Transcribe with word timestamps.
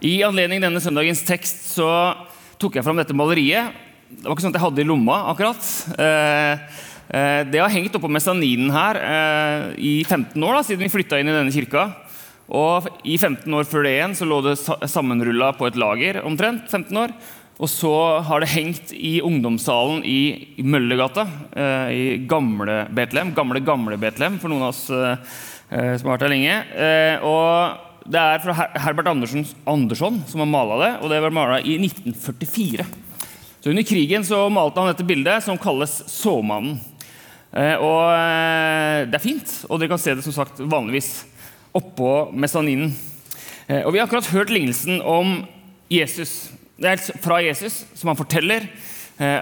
I 0.00 0.22
anledning 0.24 0.62
denne 0.62 0.80
søndagens 0.80 1.20
tekst 1.28 1.74
så 1.74 1.86
tok 2.60 2.78
jeg 2.78 2.84
fram 2.86 2.96
dette 2.96 3.16
maleriet. 3.16 3.74
Det 4.08 4.24
var 4.24 4.32
ikke 4.32 4.44
sånn 4.46 4.54
at 4.54 4.56
jeg 4.56 4.64
hadde 4.64 4.78
det 4.78 4.84
i 4.86 4.88
lomma, 4.88 5.16
akkurat. 5.28 5.66
Eh, 6.00 6.78
eh, 7.12 7.40
det 7.52 7.60
har 7.60 7.72
hengt 7.74 7.98
oppå 7.98 8.08
mesaninen 8.08 8.72
her 8.72 8.96
eh, 8.96 9.66
i 9.76 9.92
15 10.06 10.40
år, 10.40 10.56
da, 10.56 10.62
siden 10.64 10.86
vi 10.86 10.92
flytta 10.94 11.20
inn 11.20 11.28
i 11.28 11.34
denne 11.34 11.52
kirka. 11.52 11.90
Og 12.48 12.88
I 13.04 13.18
15 13.20 13.44
år 13.58 13.68
før 13.68 13.84
det 13.84 13.92
igjen 13.98 14.16
så 14.16 14.26
lå 14.26 14.40
det 14.46 14.56
sammenrulla 14.88 15.52
på 15.58 15.68
et 15.68 15.76
lager 15.78 16.22
omtrent. 16.24 16.64
15 16.72 17.02
år. 17.04 17.14
Og 17.60 17.68
så 17.68 17.92
har 18.24 18.40
det 18.40 18.54
hengt 18.54 18.94
i 18.96 19.18
ungdomssalen 19.20 20.00
i, 20.08 20.56
Møllergata, 20.64 21.26
i 21.92 22.16
gamle 22.24 22.86
Betlehem. 22.96 23.34
Gamle, 23.36 23.60
gamle 23.60 24.00
Betlehem, 24.00 24.40
for 24.40 24.48
noen 24.48 24.64
av 24.64 24.72
oss 24.72 24.86
som 24.88 26.08
har 26.08 26.14
vært 26.14 26.24
her 26.24 26.32
lenge. 26.32 26.56
Og 27.20 27.89
det 28.08 28.20
er 28.20 28.40
fra 28.42 28.68
Herbert 28.80 29.08
Andersen, 29.10 29.44
Andersson 29.68 30.22
som 30.28 30.42
har 30.42 30.48
mala 30.48 30.78
det, 30.80 30.90
og 31.00 31.12
det 31.12 31.20
var 31.24 31.34
mala 31.34 31.58
i 31.60 31.76
1944. 31.80 32.86
Så 33.60 33.70
Under 33.70 33.84
krigen 33.84 34.24
så 34.24 34.48
malte 34.48 34.80
han 34.80 34.88
dette 34.88 35.04
bildet, 35.04 35.44
som 35.44 35.58
kalles 35.58 36.02
'Såmannen'. 36.08 36.78
Eh, 37.52 37.74
og 37.74 38.12
eh, 38.14 39.06
Det 39.10 39.14
er 39.18 39.24
fint, 39.24 39.64
og 39.68 39.80
dere 39.80 39.88
kan 39.88 39.98
se 39.98 40.14
det 40.14 40.24
som 40.24 40.32
sagt 40.32 40.60
vanligvis 40.60 41.24
oppå 41.74 42.32
mesaninen. 42.32 42.94
Eh, 43.68 43.82
og 43.84 43.92
Vi 43.92 43.98
har 43.98 44.06
akkurat 44.06 44.32
hørt 44.32 44.50
lignelsen 44.50 45.02
om 45.02 45.46
Jesus, 45.90 46.50
det 46.78 46.88
er 46.88 47.20
fra 47.20 47.42
Jesus, 47.42 47.84
som 47.94 48.08
han 48.08 48.16
forteller 48.16 48.68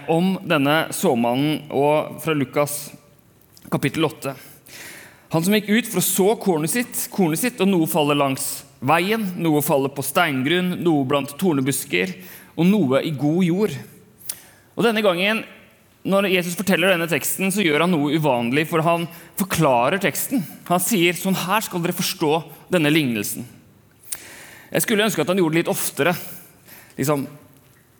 om 0.09 0.39
denne 0.43 0.89
såmannen, 0.91 1.70
og 1.70 2.19
fra 2.25 2.34
Lukas 2.34 2.91
kapittel 3.70 4.05
8. 4.05 4.34
Han 5.29 5.45
som 5.45 5.53
gikk 5.53 5.69
ut 5.69 5.89
for 5.91 6.01
å 6.01 6.07
så 6.07 6.29
kornet 6.41 6.73
sitt, 6.73 7.05
kornet 7.13 7.43
sitt, 7.43 7.61
og 7.61 7.69
noe 7.69 7.89
faller 7.91 8.17
langs 8.17 8.63
veien, 8.81 9.27
noe 9.43 9.61
faller 9.65 9.93
på 9.93 10.05
steingrunn, 10.07 10.79
noe 10.81 11.05
blant 11.09 11.35
tornebusker, 11.41 12.15
og 12.57 12.67
noe 12.67 13.03
i 13.05 13.13
god 13.13 13.45
jord. 13.45 13.75
Og 14.77 14.85
denne 14.87 15.05
gangen, 15.05 15.45
Når 16.09 16.29
Jesus 16.31 16.55
forteller 16.57 16.95
denne 16.95 17.09
teksten, 17.11 17.51
så 17.53 17.61
gjør 17.61 17.83
han 17.83 17.91
noe 17.93 18.15
uvanlig, 18.17 18.62
for 18.70 18.81
han 18.87 19.03
forklarer 19.37 19.98
teksten. 20.01 20.45
Han 20.70 20.81
sier 20.81 21.12
sånn 21.19 21.37
her 21.37 21.61
skal 21.67 21.83
dere 21.85 21.92
forstå 21.92 22.31
denne 22.73 22.89
lignelsen. 22.89 23.45
Jeg 24.70 24.85
skulle 24.87 25.05
ønske 25.05 25.20
at 25.20 25.29
han 25.29 25.42
gjorde 25.42 25.59
det 25.59 25.65
litt 25.65 25.73
oftere. 25.73 26.15
Liksom, 26.97 27.27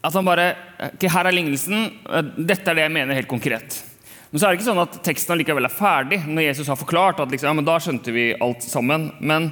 at 0.01 0.15
han 0.15 0.25
bare 0.25 0.47
okay, 0.95 1.11
Her 1.11 1.29
er 1.29 1.37
lignelsen. 1.37 1.91
Dette 2.39 2.71
er 2.71 2.79
det 2.79 2.87
jeg 2.87 2.95
mener 2.95 3.19
helt 3.19 3.29
konkret. 3.29 3.83
Men 4.31 4.41
så 4.41 4.45
er 4.45 4.53
det 4.53 4.59
ikke 4.59 4.69
sånn 4.69 4.83
at 4.83 4.97
teksten 5.07 5.33
allikevel 5.35 5.65
er 5.65 5.73
ferdig 5.73 6.19
når 6.27 6.51
Jesus 6.51 6.69
har 6.69 6.77
forklart. 6.77 7.21
at 7.21 7.31
liksom, 7.33 7.49
ja, 7.49 7.57
men 7.57 7.65
da 7.65 7.79
skjønte 7.81 8.13
vi 8.13 8.27
alt 8.37 8.65
sammen. 8.65 9.09
Men 9.21 9.51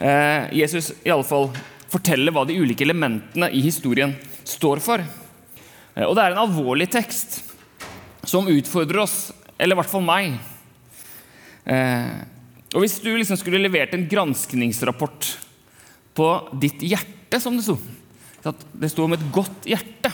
eh, 0.00 0.48
Jesus 0.56 0.94
i 1.04 1.12
alle 1.12 1.26
fall 1.28 1.50
forteller 1.92 2.32
hva 2.32 2.46
de 2.48 2.56
ulike 2.56 2.84
elementene 2.86 3.50
i 3.52 3.60
historien 3.64 4.14
står 4.46 4.80
for. 4.84 5.04
Eh, 5.04 6.06
og 6.06 6.16
det 6.16 6.24
er 6.24 6.32
en 6.32 6.44
alvorlig 6.46 6.88
tekst 6.92 7.42
som 8.26 8.48
utfordrer 8.50 9.04
oss, 9.04 9.18
eller 9.58 9.76
i 9.76 9.80
hvert 9.82 9.92
fall 9.92 10.06
meg. 10.08 10.38
Eh, 11.68 12.16
og 12.72 12.82
Hvis 12.82 12.98
du 13.04 13.12
liksom 13.12 13.36
skulle 13.40 13.60
levert 13.60 13.92
en 13.94 14.08
granskningsrapport 14.08 15.32
på 16.16 16.32
ditt 16.56 16.80
hjerte, 16.88 17.40
som 17.42 17.56
det 17.58 17.66
sto 17.66 17.76
Det 18.46 18.88
sto 18.92 19.02
om 19.02 19.12
et 19.12 19.24
godt 19.34 19.64
hjerte. 19.66 20.12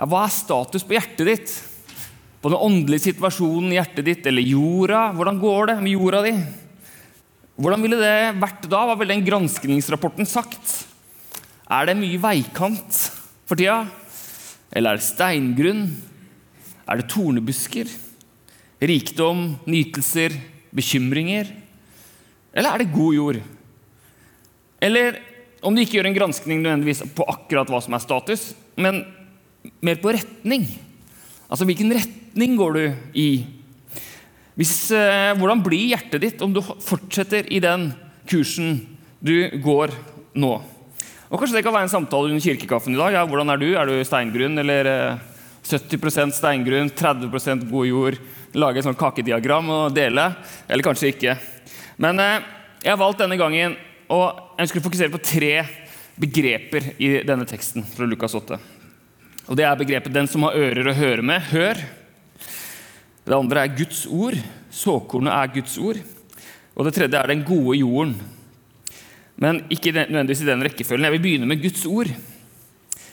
Hva 0.00 0.22
er 0.24 0.32
status 0.32 0.82
på 0.86 0.96
hjertet 0.96 1.28
ditt? 1.28 1.50
På 2.42 2.50
den 2.50 2.58
åndelige 2.58 3.06
situasjonen 3.06 3.70
i 3.70 3.78
hjertet 3.78 4.06
ditt 4.06 4.26
eller 4.26 4.42
jorda. 4.42 5.04
Hvordan 5.14 5.38
går 5.38 5.70
det 5.70 5.76
med 5.78 5.94
jorda 5.94 6.22
di? 6.26 6.32
Hvordan 7.62 7.84
ville 7.84 7.98
det 8.00 8.14
vært 8.42 8.64
da? 8.66 8.80
Hva 8.88 8.96
ville 8.98 9.14
den 9.14 9.26
granskningsrapporten 9.26 10.26
sagt? 10.26 10.72
Er 11.70 11.86
det 11.86 12.00
mye 12.00 12.18
veikant 12.18 12.98
for 13.46 13.54
tida? 13.54 13.84
Eller 14.74 14.96
er 14.96 14.98
det 14.98 15.06
steingrunn? 15.06 15.84
Er 16.90 16.98
det 16.98 17.10
tornebusker? 17.12 17.92
Rikdom, 18.82 19.44
nytelser, 19.70 20.34
bekymringer? 20.74 21.52
Eller 22.50 22.72
er 22.72 22.82
det 22.82 22.94
god 22.96 23.14
jord? 23.14 23.38
Eller 24.82 25.20
om 25.62 25.76
du 25.76 25.84
ikke 25.84 26.00
gjør 26.00 26.10
en 26.10 26.16
granskning 26.16 26.64
nødvendigvis 26.64 27.04
på 27.14 27.28
akkurat 27.30 27.70
hva 27.70 27.78
som 27.84 27.94
er 27.94 28.02
status, 28.02 28.48
men 28.74 29.04
mer 29.78 30.02
på 30.02 30.10
retning. 30.16 30.66
Altså 31.46 31.68
hvilken 31.68 31.94
retning 31.94 32.21
retning 32.32 32.56
går 32.56 32.72
du 32.72 32.94
i? 33.12 33.44
Hvis, 34.56 34.90
eh, 34.90 35.34
hvordan 35.36 35.62
blir 35.62 35.92
hjertet 35.92 36.20
ditt 36.20 36.42
om 36.42 36.52
du 36.52 36.62
fortsetter 36.62 37.44
i 37.52 37.60
den 37.60 37.92
kursen 38.26 38.86
du 39.20 39.50
går 39.60 39.92
nå? 40.34 40.62
Og 41.28 41.38
Kanskje 41.38 41.56
det 41.56 41.64
kan 41.64 41.72
være 41.72 41.88
en 41.88 41.92
samtale 41.92 42.28
under 42.28 42.40
kirkekaffen 42.40 42.94
i 42.94 42.96
dag. 42.96 43.12
Ja, 43.12 43.26
hvordan 43.26 43.50
er 43.50 43.56
du? 43.56 43.74
Er 43.76 43.86
du 43.86 44.04
steingrunn 44.04 44.58
eller 44.58 44.86
eh, 44.86 45.18
70% 45.62 46.32
steingrunn, 46.32 46.90
30% 46.90 47.68
god 47.68 47.86
jord? 47.86 48.18
Lage 48.54 48.78
et 48.78 48.84
sånt 48.84 48.98
kakediagram 48.98 49.68
og 49.68 49.94
dele? 49.94 50.34
Eller 50.68 50.84
kanskje 50.84 51.12
ikke. 51.12 51.36
Men 51.98 52.18
eh, 52.18 52.42
jeg 52.82 52.92
har 52.92 53.00
valgt 53.00 53.20
denne 53.20 53.36
gangen 53.36 53.76
å 54.08 54.22
jeg 54.58 54.68
skulle 54.68 54.84
fokusere 54.84 55.12
på 55.12 55.20
tre 55.20 55.56
begreper 56.16 56.94
i 56.96 57.18
denne 57.24 57.44
teksten 57.44 57.84
fra 57.84 58.08
Lukas 58.08 58.34
8. 58.36 58.56
Og 59.48 59.56
Det 59.56 59.64
er 59.64 59.76
begrepet 59.76 60.12
'den 60.12 60.28
som 60.28 60.44
har 60.44 60.56
ører 60.56 60.88
å 60.88 60.94
høre 60.94 61.22
med', 61.22 61.50
hør. 61.52 61.76
Det 63.22 63.36
andre 63.36 63.62
er 63.62 63.76
Guds 63.76 64.04
ord. 64.10 64.36
Såkornet 64.72 65.34
er 65.34 65.54
Guds 65.54 65.78
ord. 65.78 66.00
Og 66.74 66.86
det 66.86 66.94
tredje 66.96 67.18
er 67.18 67.30
den 67.30 67.44
gode 67.46 67.78
jorden. 67.78 68.16
Men 69.36 69.62
ikke 69.70 69.92
nødvendigvis 69.94 70.42
i 70.42 70.50
den 70.50 70.64
rekkefølgen. 70.66 71.06
Jeg 71.06 71.16
vil 71.16 71.24
begynne 71.26 71.48
med 71.48 71.62
Guds 71.62 71.84
ord. 71.86 72.10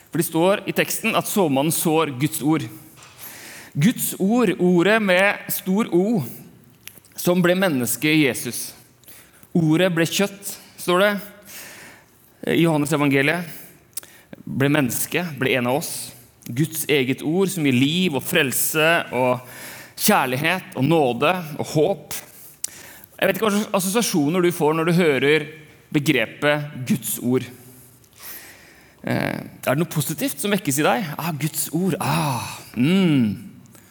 For 0.10 0.18
det 0.18 0.26
står 0.26 0.64
i 0.66 0.74
teksten 0.74 1.18
at 1.18 1.30
såmannen 1.30 1.74
sår 1.74 2.16
Guds 2.20 2.42
ord. 2.42 2.66
Guds 3.78 4.16
ord, 4.18 4.56
ordet 4.58 4.98
med 5.02 5.52
stor 5.54 5.92
O, 5.94 6.24
som 7.14 7.44
ble 7.46 7.54
menneske 7.54 8.10
i 8.10 8.26
Jesus. 8.26 8.72
Ordet 9.54 9.92
ble 9.94 10.08
kjøtt, 10.10 10.56
står 10.80 11.04
det 11.04 11.12
i 12.56 12.64
Johannes 12.64 12.94
evangeliet. 12.98 13.46
Ble 14.42 14.72
menneske, 14.74 15.22
ble 15.38 15.54
en 15.60 15.70
av 15.70 15.78
oss. 15.84 15.92
Guds 16.50 16.88
eget 16.90 17.22
ord 17.22 17.52
som 17.54 17.68
gir 17.68 17.78
liv 17.78 18.18
og 18.18 18.26
frelse 18.26 18.88
og 19.14 19.46
kjærlighet 20.00 20.78
og 20.80 20.86
nåde 20.86 21.32
og 21.60 21.72
håp. 21.74 22.18
Jeg 23.20 23.28
vet 23.28 23.38
ikke 23.38 23.50
hva 23.50 23.56
slags 23.56 23.74
assosiasjoner 23.82 24.46
du 24.46 24.52
får 24.56 24.78
når 24.78 24.90
du 24.90 24.94
hører 24.96 25.48
begrepet 25.94 26.86
Guds 26.88 27.18
ord. 27.20 27.48
Eh, 29.04 29.40
er 29.40 29.70
det 29.70 29.80
noe 29.80 29.92
positivt 29.92 30.40
som 30.40 30.54
vekkes 30.54 30.80
i 30.82 30.86
deg? 30.88 31.12
Ah, 31.20 31.32
Guds 31.36 31.68
ord. 31.76 31.98
Ah, 32.00 32.60
mm. 32.76 33.50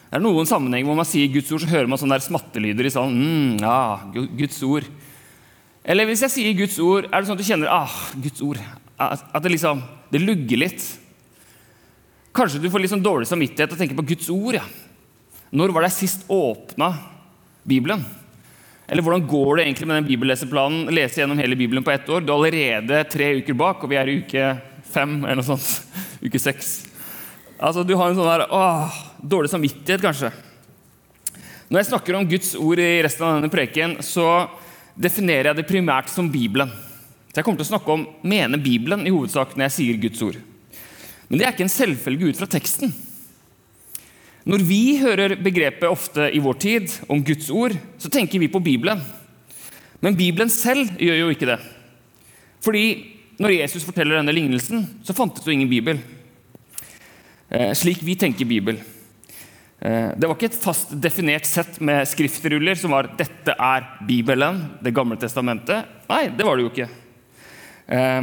Det 0.09 0.21
noen 0.23 0.49
sammenheng 0.49 0.87
hvor 0.87 0.97
man 0.97 1.05
sier 1.05 1.29
Guds 1.29 1.51
ord, 1.53 1.61
så 1.61 1.69
hører 1.69 1.89
man 1.89 2.01
sånne 2.01 2.17
der 2.17 2.25
smattelyder 2.25 2.89
i 2.89 2.93
salen? 2.93 3.19
Mm, 3.19 3.65
ah, 3.67 4.07
Guds 4.13 4.57
ord. 4.65 4.87
Eller 5.85 6.09
hvis 6.09 6.23
jeg 6.25 6.33
sier 6.33 6.57
Guds 6.57 6.77
ord, 6.81 7.05
er 7.09 7.19
det 7.19 7.29
sånn 7.29 7.37
at 7.37 7.43
du 7.43 7.47
kjenner 7.47 7.73
ah, 7.73 7.97
Guds 8.17 8.41
ord? 8.45 8.61
At 8.99 9.43
det 9.45 9.53
liksom 9.53 9.83
det 10.09 10.23
lugger 10.23 10.65
litt? 10.65 10.81
Kanskje 12.35 12.61
du 12.61 12.69
får 12.73 12.81
litt 12.81 12.93
sånn 12.93 13.05
dårlig 13.05 13.29
samvittighet 13.29 13.73
og 13.73 13.79
tenker 13.79 13.97
på 13.97 14.09
Guds 14.09 14.29
ord. 14.33 14.57
ja. 14.57 14.65
Når 15.49 15.73
var 15.73 15.85
det 15.85 15.93
sist 15.95 16.27
åpna 16.29 16.91
Bibelen? 17.65 18.03
Eller 18.89 19.05
hvordan 19.05 19.27
går 19.29 19.57
det 19.57 19.63
egentlig 19.65 19.87
med 19.87 19.99
den 19.99 20.09
bibelleseplanen? 20.09 20.89
Lese 20.93 21.21
gjennom 21.21 21.37
hele 21.37 21.57
Bibelen 21.57 21.85
på 21.85 21.93
ett 21.93 22.09
år. 22.09 22.21
Du 22.21 22.31
er 22.33 22.37
allerede 22.37 23.03
tre 23.09 23.31
uker 23.37 23.57
bak, 23.57 23.83
og 23.83 23.89
vi 23.91 23.97
er 23.97 24.09
i 24.09 24.19
uke 24.21 24.45
fem 24.89 25.19
eller 25.23 25.41
noe 25.41 25.45
sånt. 25.45 25.95
Uke 26.25 26.39
seks. 26.41 26.71
Altså, 27.59 27.85
du 27.87 27.93
har 27.95 28.09
en 28.09 28.17
sånn 28.17 28.27
der, 28.27 28.45
åh, 28.51 28.95
dårlig 29.21 29.51
samvittighet, 29.51 30.01
kanskje. 30.03 30.31
Når 31.69 31.79
jeg 31.79 31.89
snakker 31.91 32.17
om 32.17 32.27
Guds 32.27 32.55
ord 32.57 32.81
i 32.81 32.89
resten 33.05 33.25
av 33.27 33.37
denne 33.37 33.51
preken, 33.53 33.93
så 34.03 34.49
definerer 34.99 35.51
jeg 35.51 35.59
det 35.61 35.67
primært 35.69 36.09
som 36.11 36.27
Bibelen. 36.33 36.71
Så 37.29 37.39
jeg 37.39 37.45
kommer 37.45 37.61
til 37.61 37.67
å 37.67 37.71
snakke 37.71 37.93
om 37.93 38.07
mener 38.25 38.61
Bibelen 38.61 39.05
i 39.05 39.13
hovedsak 39.13 39.53
når 39.53 39.67
jeg 39.67 39.75
sier 39.77 40.01
Guds 40.01 40.23
ord. 40.25 40.39
Men 41.29 41.39
det 41.39 41.45
er 41.45 41.53
ikke 41.53 41.67
en 41.67 41.71
selvfølge 41.71 42.33
ut 42.33 42.41
fra 42.41 42.49
teksten. 42.49 42.91
Når 44.47 44.63
vi 44.63 44.83
hører 45.01 45.35
begrepet 45.43 45.89
ofte 45.89 46.29
i 46.31 46.39
vår 46.39 46.59
tid 46.61 46.93
om 47.11 47.23
Guds 47.25 47.49
ord, 47.51 47.75
så 47.99 48.11
tenker 48.11 48.39
vi 48.39 48.51
på 48.51 48.61
Bibelen. 48.63 49.01
Men 49.99 50.15
Bibelen 50.15 50.51
selv 50.51 50.93
gjør 50.95 51.25
jo 51.25 51.31
ikke 51.33 51.49
det. 51.49 51.57
Fordi 52.63 52.85
når 53.39 53.55
Jesus 53.55 53.83
forteller 53.87 54.19
denne 54.19 54.35
lignelsen, 54.35 54.85
så 55.03 55.15
fantes 55.15 55.45
jo 55.47 55.51
ingen 55.51 55.71
bibel. 55.71 55.99
Eh, 57.49 57.71
slik 57.75 58.03
vi 58.05 58.15
tenker 58.19 58.47
Bibel. 58.47 58.79
Eh, 59.79 60.11
det 60.15 60.27
var 60.27 60.35
ikke 60.35 60.49
et 60.51 60.59
fast 60.59 60.91
definert 61.01 61.47
sett 61.47 61.79
med 61.83 62.07
skriftruller 62.07 62.75
som 62.75 62.91
var 62.91 63.07
'dette 63.15 63.55
er 63.55 63.87
Bibelen', 64.07 64.83
Det 64.83 64.93
gamle 64.93 65.15
testamentet. 65.15 65.85
Nei, 66.09 66.27
det 66.29 66.45
var 66.45 66.55
det 66.55 66.63
jo 66.63 66.69
ikke. 66.69 66.89
Eh, 67.87 68.21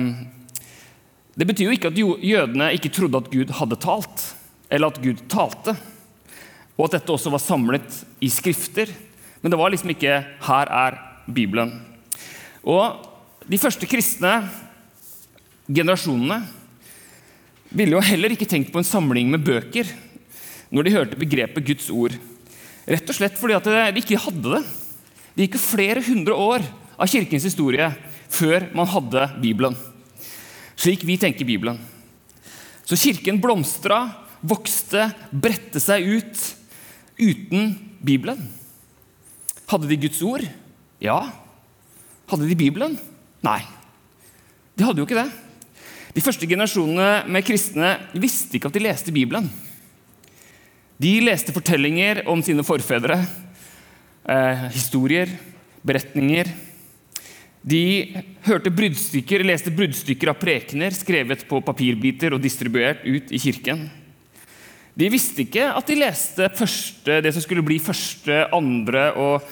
det 1.37 1.47
betyr 1.47 1.65
jo 1.65 1.77
ikke 1.77 1.89
at 1.89 1.99
jødene 2.25 2.73
ikke 2.73 2.93
trodde 2.93 3.17
at 3.17 3.31
Gud 3.31 3.51
hadde 3.51 3.77
talt, 3.77 4.35
eller 4.71 4.87
at 4.89 5.03
Gud 5.03 5.29
talte 5.29 5.77
og 6.77 6.87
at 6.87 6.99
dette 6.99 7.13
også 7.13 7.33
var 7.33 7.43
samlet 7.43 8.01
i 8.21 8.29
skrifter. 8.33 8.91
Men 9.41 9.53
det 9.53 9.59
var 9.59 9.73
liksom 9.73 9.91
ikke 9.91 10.25
'her 10.41 10.67
er 10.69 10.99
Bibelen'. 11.29 11.81
Og 12.65 13.13
De 13.49 13.59
første 13.59 13.87
kristne 13.87 14.51
generasjonene 15.71 16.43
ville 17.71 17.95
jo 17.95 18.01
heller 18.01 18.33
ikke 18.35 18.49
tenkt 18.49 18.73
på 18.73 18.79
en 18.79 18.85
samling 18.85 19.31
med 19.31 19.45
bøker 19.45 19.87
når 20.73 20.83
de 20.83 20.91
hørte 20.91 21.17
begrepet 21.21 21.65
Guds 21.65 21.87
ord. 21.91 22.11
Rett 22.87 23.09
og 23.09 23.15
slett 23.15 23.39
fordi 23.39 23.55
at 23.55 23.65
de 23.95 24.03
ikke 24.03 24.19
hadde 24.19 24.51
det. 24.57 24.65
Det 25.37 25.47
gikk 25.47 25.55
jo 25.55 25.63
flere 25.63 26.03
hundre 26.03 26.35
år 26.35 26.67
av 26.99 27.07
kirkens 27.07 27.47
historie 27.47 27.87
før 28.29 28.67
man 28.75 28.91
hadde 28.91 29.29
Bibelen. 29.39 29.77
Slik 30.77 31.05
vi 31.07 31.17
tenker 31.21 31.47
Bibelen. 31.47 31.79
Så 32.87 32.99
kirken 32.99 33.41
blomstra, 33.43 34.05
vokste, 34.43 35.09
bredte 35.31 35.81
seg 35.83 36.03
ut 36.19 36.43
uten 37.19 37.75
Bibelen. 38.05 38.41
Hadde 39.67 39.89
de 39.91 39.99
Guds 40.07 40.23
ord? 40.23 40.47
Ja. 41.03 41.19
Hadde 42.31 42.49
de 42.49 42.57
Bibelen? 42.59 42.97
Nei. 43.45 43.61
De 44.77 44.85
hadde 44.85 45.01
jo 45.03 45.07
ikke 45.09 45.19
det. 45.19 45.31
De 46.17 46.25
første 46.25 46.49
generasjonene 46.49 47.27
med 47.29 47.45
kristne 47.45 47.97
visste 48.17 48.57
ikke 48.57 48.71
at 48.71 48.77
de 48.77 48.85
leste 48.87 49.13
Bibelen. 49.13 49.49
De 50.97 51.19
leste 51.21 51.53
fortellinger 51.53 52.23
om 52.33 52.41
sine 52.45 52.65
forfedre, 52.65 53.19
eh, 54.25 54.63
historier, 54.73 55.29
beretninger. 55.85 56.49
De 57.67 57.83
hørte 58.47 58.71
bruddstykker, 58.71 59.45
leste 59.45 59.73
bruddstykker 59.75 60.31
av 60.31 60.39
prekener 60.41 60.95
skrevet 60.97 61.45
på 61.49 61.61
papirbiter 61.67 62.33
og 62.33 62.41
distribuert 62.41 63.05
ut 63.05 63.33
i 63.33 63.41
kirken. 63.43 63.91
De 64.97 65.09
visste 65.13 65.45
ikke 65.45 65.67
at 65.77 65.91
de 65.91 65.99
leste 66.01 66.47
første, 66.57 67.19
det 67.21 67.33
som 67.35 67.45
skulle 67.45 67.65
bli 67.65 67.77
første, 67.83 68.47
andre 68.57 69.11
og 69.21 69.45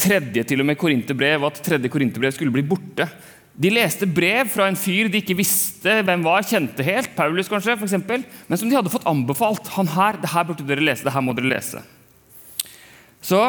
tredje 0.00 0.46
til 0.48 0.62
og 0.62 0.70
med 0.70 0.78
korinterbrev, 0.80 1.44
at 1.44 1.60
tredje 1.60 1.90
korinterbrev 1.92 2.32
skulle 2.32 2.54
bli 2.54 2.64
borte. 2.64 3.04
De 3.60 3.68
leste 3.72 4.08
brev 4.08 4.48
fra 4.48 4.70
en 4.70 4.78
fyr 4.78 5.10
de 5.12 5.20
ikke 5.20 5.36
visste 5.36 5.98
hvem 6.06 6.24
var, 6.24 6.46
kjente 6.48 6.84
helt, 6.86 7.12
Paulus 7.16 7.50
kanskje, 7.50 7.76
for 7.76 7.84
eksempel, 7.84 8.24
men 8.48 8.60
som 8.60 8.70
de 8.70 8.78
hadde 8.78 8.92
fått 8.92 9.08
anbefalt. 9.10 9.68
han 9.76 9.90
her, 9.92 10.16
det 10.22 10.32
her 10.32 10.48
burde 10.48 10.64
dere 10.64 10.86
lese, 10.86 11.04
det 11.04 11.12
her 11.12 11.26
må 11.26 11.36
dere 11.36 11.52
lese. 11.52 11.84
Så 13.20 13.42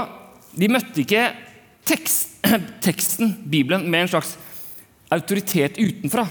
de 0.52 0.68
møtte 0.68 1.00
ikke 1.06 1.30
tekst, 1.88 2.42
teksten, 2.88 3.38
Bibelen, 3.48 3.88
med 3.88 4.04
en 4.04 4.12
slags 4.18 4.36
autoritet 5.12 5.80
utenfra. 5.80 6.28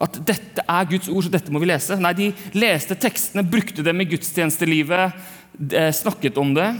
At 0.00 0.16
dette 0.24 0.64
er 0.64 0.88
Guds 0.88 1.10
ord, 1.12 1.26
så 1.26 1.32
dette 1.32 1.52
må 1.52 1.60
vi 1.60 1.68
lese. 1.68 1.98
Nei, 2.00 2.14
De 2.16 2.30
leste 2.56 2.96
tekstene, 2.96 3.44
brukte 3.44 3.84
dem 3.84 4.00
i 4.00 4.08
gudstjenestelivet, 4.08 5.12
eh, 5.72 5.92
snakket 5.92 6.38
om 6.40 6.54
det. 6.56 6.70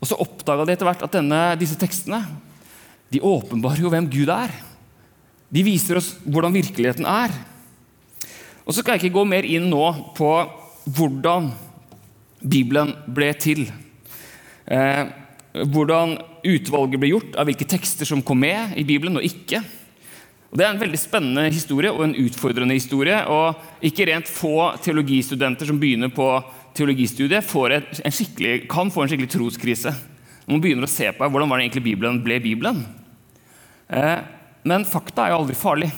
Og 0.00 0.08
så 0.08 0.18
oppdaga 0.22 0.64
de 0.64 0.72
etter 0.72 0.86
hvert 0.86 1.02
at 1.02 1.18
denne, 1.18 1.58
disse 1.58 1.76
tekstene 1.76 2.22
de 3.10 3.20
åpenbarer 3.26 3.82
jo 3.82 3.90
hvem 3.90 4.06
Gud 4.10 4.30
er. 4.30 4.52
De 5.50 5.64
viser 5.66 5.98
oss 5.98 6.12
hvordan 6.22 6.54
virkeligheten 6.54 7.06
er. 7.10 7.34
Og 8.64 8.74
Så 8.74 8.84
skal 8.84 8.94
jeg 8.94 9.08
ikke 9.10 9.18
gå 9.18 9.24
mer 9.26 9.42
inn 9.42 9.66
nå 9.70 10.14
på 10.14 10.30
hvordan 10.94 11.50
Bibelen 12.40 12.94
ble 13.10 13.32
til. 13.34 13.64
Eh, 14.70 15.10
hvordan 15.66 16.14
utvalget 16.46 17.02
ble 17.02 17.10
gjort 17.10 17.34
av 17.34 17.48
hvilke 17.48 17.66
tekster 17.68 18.06
som 18.06 18.22
kom 18.22 18.38
med 18.38 18.76
i 18.78 18.86
Bibelen 18.86 19.18
og 19.18 19.26
ikke. 19.26 19.58
Og 20.50 20.58
Det 20.58 20.64
er 20.66 20.72
en 20.74 20.80
veldig 20.80 20.98
spennende 20.98 21.50
historie 21.54 21.92
og 21.94 22.02
en 22.04 22.16
utfordrende 22.24 22.74
historie. 22.74 23.22
og 23.30 23.54
Ikke 23.86 24.06
rent 24.08 24.26
få 24.26 24.74
teologistudenter 24.82 25.66
som 25.66 25.78
begynner 25.78 26.10
på 26.10 26.26
teologistudiet, 26.74 27.46
en 27.46 28.66
kan 28.68 28.90
få 28.90 29.02
en 29.02 29.08
skikkelig 29.08 29.30
troskrise. 29.30 29.94
Når 30.46 30.52
man 30.56 30.62
begynner 30.64 30.86
å 30.86 30.90
se 30.90 31.06
på 31.12 31.28
hvordan 31.28 31.48
var 31.48 31.58
det 31.58 31.68
egentlig 31.68 31.84
Bibelen 31.84 32.22
ble 32.24 32.40
Bibelen. 32.42 32.84
Eh, 33.88 34.18
men 34.64 34.84
fakta 34.84 35.26
er 35.26 35.30
jo 35.30 35.42
aldri 35.44 35.54
farlig. 35.54 35.90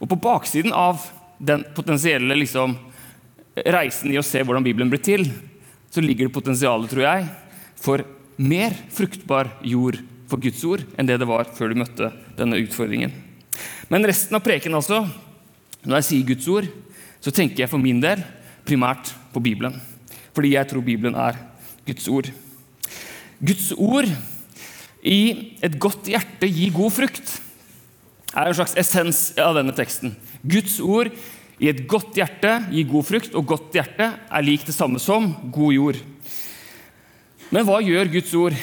Og 0.00 0.08
på 0.08 0.16
baksiden 0.16 0.72
av 0.72 1.04
den 1.38 1.64
potensielle 1.76 2.36
liksom, 2.38 2.76
reisen 3.56 4.12
i 4.12 4.18
å 4.18 4.24
se 4.24 4.40
hvordan 4.40 4.64
Bibelen 4.64 4.90
ble 4.92 5.00
til, 5.02 5.26
så 5.92 6.00
ligger 6.00 6.28
det 6.28 6.34
potensialet, 6.34 6.88
tror 6.88 7.04
jeg, 7.04 7.28
for 7.76 8.04
mer 8.40 8.72
fruktbar 8.88 9.58
jord 9.60 10.00
for 10.30 10.40
Guds 10.40 10.64
ord 10.64 10.86
enn 10.96 11.10
det 11.10 11.18
det 11.20 11.28
var 11.28 11.50
før 11.52 11.72
du 11.72 11.82
møtte 11.82 12.08
denne 12.38 12.62
utfordringen. 12.64 13.31
Men 13.92 14.06
resten 14.08 14.38
av 14.38 14.40
preken, 14.40 14.72
altså, 14.72 15.02
når 15.84 15.98
jeg 15.98 16.06
sier 16.06 16.28
Guds 16.30 16.46
ord, 16.48 16.68
så 17.20 17.32
tenker 17.34 17.60
jeg 17.60 17.68
for 17.68 17.82
min 17.82 17.98
del 18.00 18.22
primært 18.64 19.10
på 19.34 19.42
Bibelen. 19.44 19.74
Fordi 20.32 20.54
jeg 20.54 20.70
tror 20.70 20.84
Bibelen 20.86 21.18
er 21.20 21.36
Guds 21.84 22.06
ord. 22.08 22.30
Guds 23.42 23.66
ord 23.76 24.08
i 25.04 25.18
et 25.60 25.76
godt 25.82 26.08
hjerte 26.08 26.48
gir 26.48 26.72
god 26.72 26.96
frukt, 26.96 27.34
er 28.32 28.48
en 28.48 28.56
slags 28.56 28.78
essens 28.80 29.20
av 29.36 29.58
denne 29.58 29.76
teksten. 29.76 30.16
Guds 30.40 30.78
ord 30.80 31.12
i 31.60 31.68
et 31.68 31.84
godt 31.90 32.16
hjerte 32.16 32.56
gir 32.72 32.88
god 32.88 33.10
frukt, 33.10 33.36
og 33.36 33.50
godt 33.52 33.76
hjerte 33.76 34.08
er 34.08 34.48
lik 34.48 34.64
det 34.64 34.78
samme 34.78 35.02
som 35.02 35.34
god 35.52 35.76
jord. 35.76 36.02
Men 37.52 37.68
hva 37.68 37.82
gjør 37.84 38.16
Guds 38.16 38.32
ord, 38.40 38.56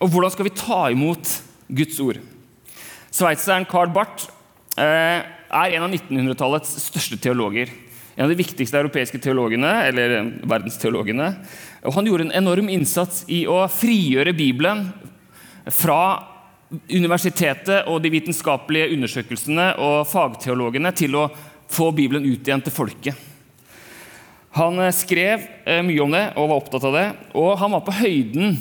og 0.00 0.08
hvordan 0.08 0.32
skal 0.32 0.48
vi 0.48 0.56
ta 0.56 0.82
imot 0.88 1.36
Guds 1.68 2.00
ord? 2.00 2.24
Sveitseren 3.12 3.68
Carl 3.68 3.92
Barth 3.92 4.30
er 4.84 5.76
en 5.76 5.86
av 5.86 5.92
1900-tallets 5.92 6.76
største 6.86 7.18
teologer. 7.20 7.70
En 8.16 8.26
av 8.26 8.32
de 8.32 8.38
viktigste 8.38 8.78
europeiske 8.78 9.20
teologene, 9.22 9.70
eller 9.88 10.16
eh, 10.18 10.32
verdensteologene. 10.50 11.30
Og 11.88 11.94
han 11.96 12.08
gjorde 12.08 12.28
en 12.28 12.36
enorm 12.42 12.68
innsats 12.72 13.22
i 13.32 13.44
å 13.48 13.62
frigjøre 13.72 14.34
Bibelen 14.36 14.88
fra 15.70 16.02
universitetet 16.90 17.88
og 17.90 18.02
de 18.02 18.12
vitenskapelige 18.12 18.92
undersøkelsene 18.94 19.72
og 19.82 20.04
fagteologene 20.10 20.92
til 20.94 21.16
å 21.18 21.24
få 21.70 21.90
Bibelen 21.94 22.26
ut 22.26 22.46
igjen 22.46 22.62
til 22.66 22.74
folket. 22.74 23.26
Han 24.58 24.82
eh, 24.82 24.94
skrev 24.94 25.46
mye 25.86 26.04
om 26.04 26.14
det 26.14 26.26
og 26.34 26.50
var 26.50 26.58
opptatt 26.58 26.86
av 26.90 26.98
det. 26.98 27.06
Og 27.38 27.54
han 27.62 27.74
var 27.76 27.86
på 27.86 27.98
høyden 28.02 28.58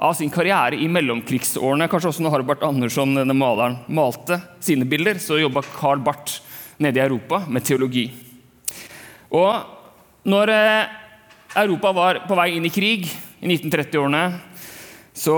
av 0.00 0.14
sin 0.16 0.30
karriere 0.32 0.78
i 0.80 0.88
mellomkrigsårene. 0.88 1.84
Kanskje 1.92 2.08
også 2.14 2.22
når 2.24 2.32
Harbart 2.38 2.62
Andersson, 2.64 3.12
denne 3.18 3.34
maleren, 3.36 3.76
malte 3.92 4.40
sine 4.64 4.86
bilder, 4.88 5.20
så 5.20 5.36
jobba 5.40 5.60
Carl 5.74 6.00
Barth 6.04 6.40
nede 6.80 6.96
i 6.96 7.04
Europa 7.04 7.42
med 7.48 7.64
teologi. 7.68 8.06
Og 9.36 9.52
når 10.24 10.48
eh, 10.54 10.88
Europa 11.60 11.92
var 11.96 12.20
på 12.24 12.36
vei 12.38 12.56
inn 12.56 12.64
i 12.64 12.72
krig 12.72 13.04
i 13.10 13.46
1930-årene, 13.50 14.24
så 15.12 15.36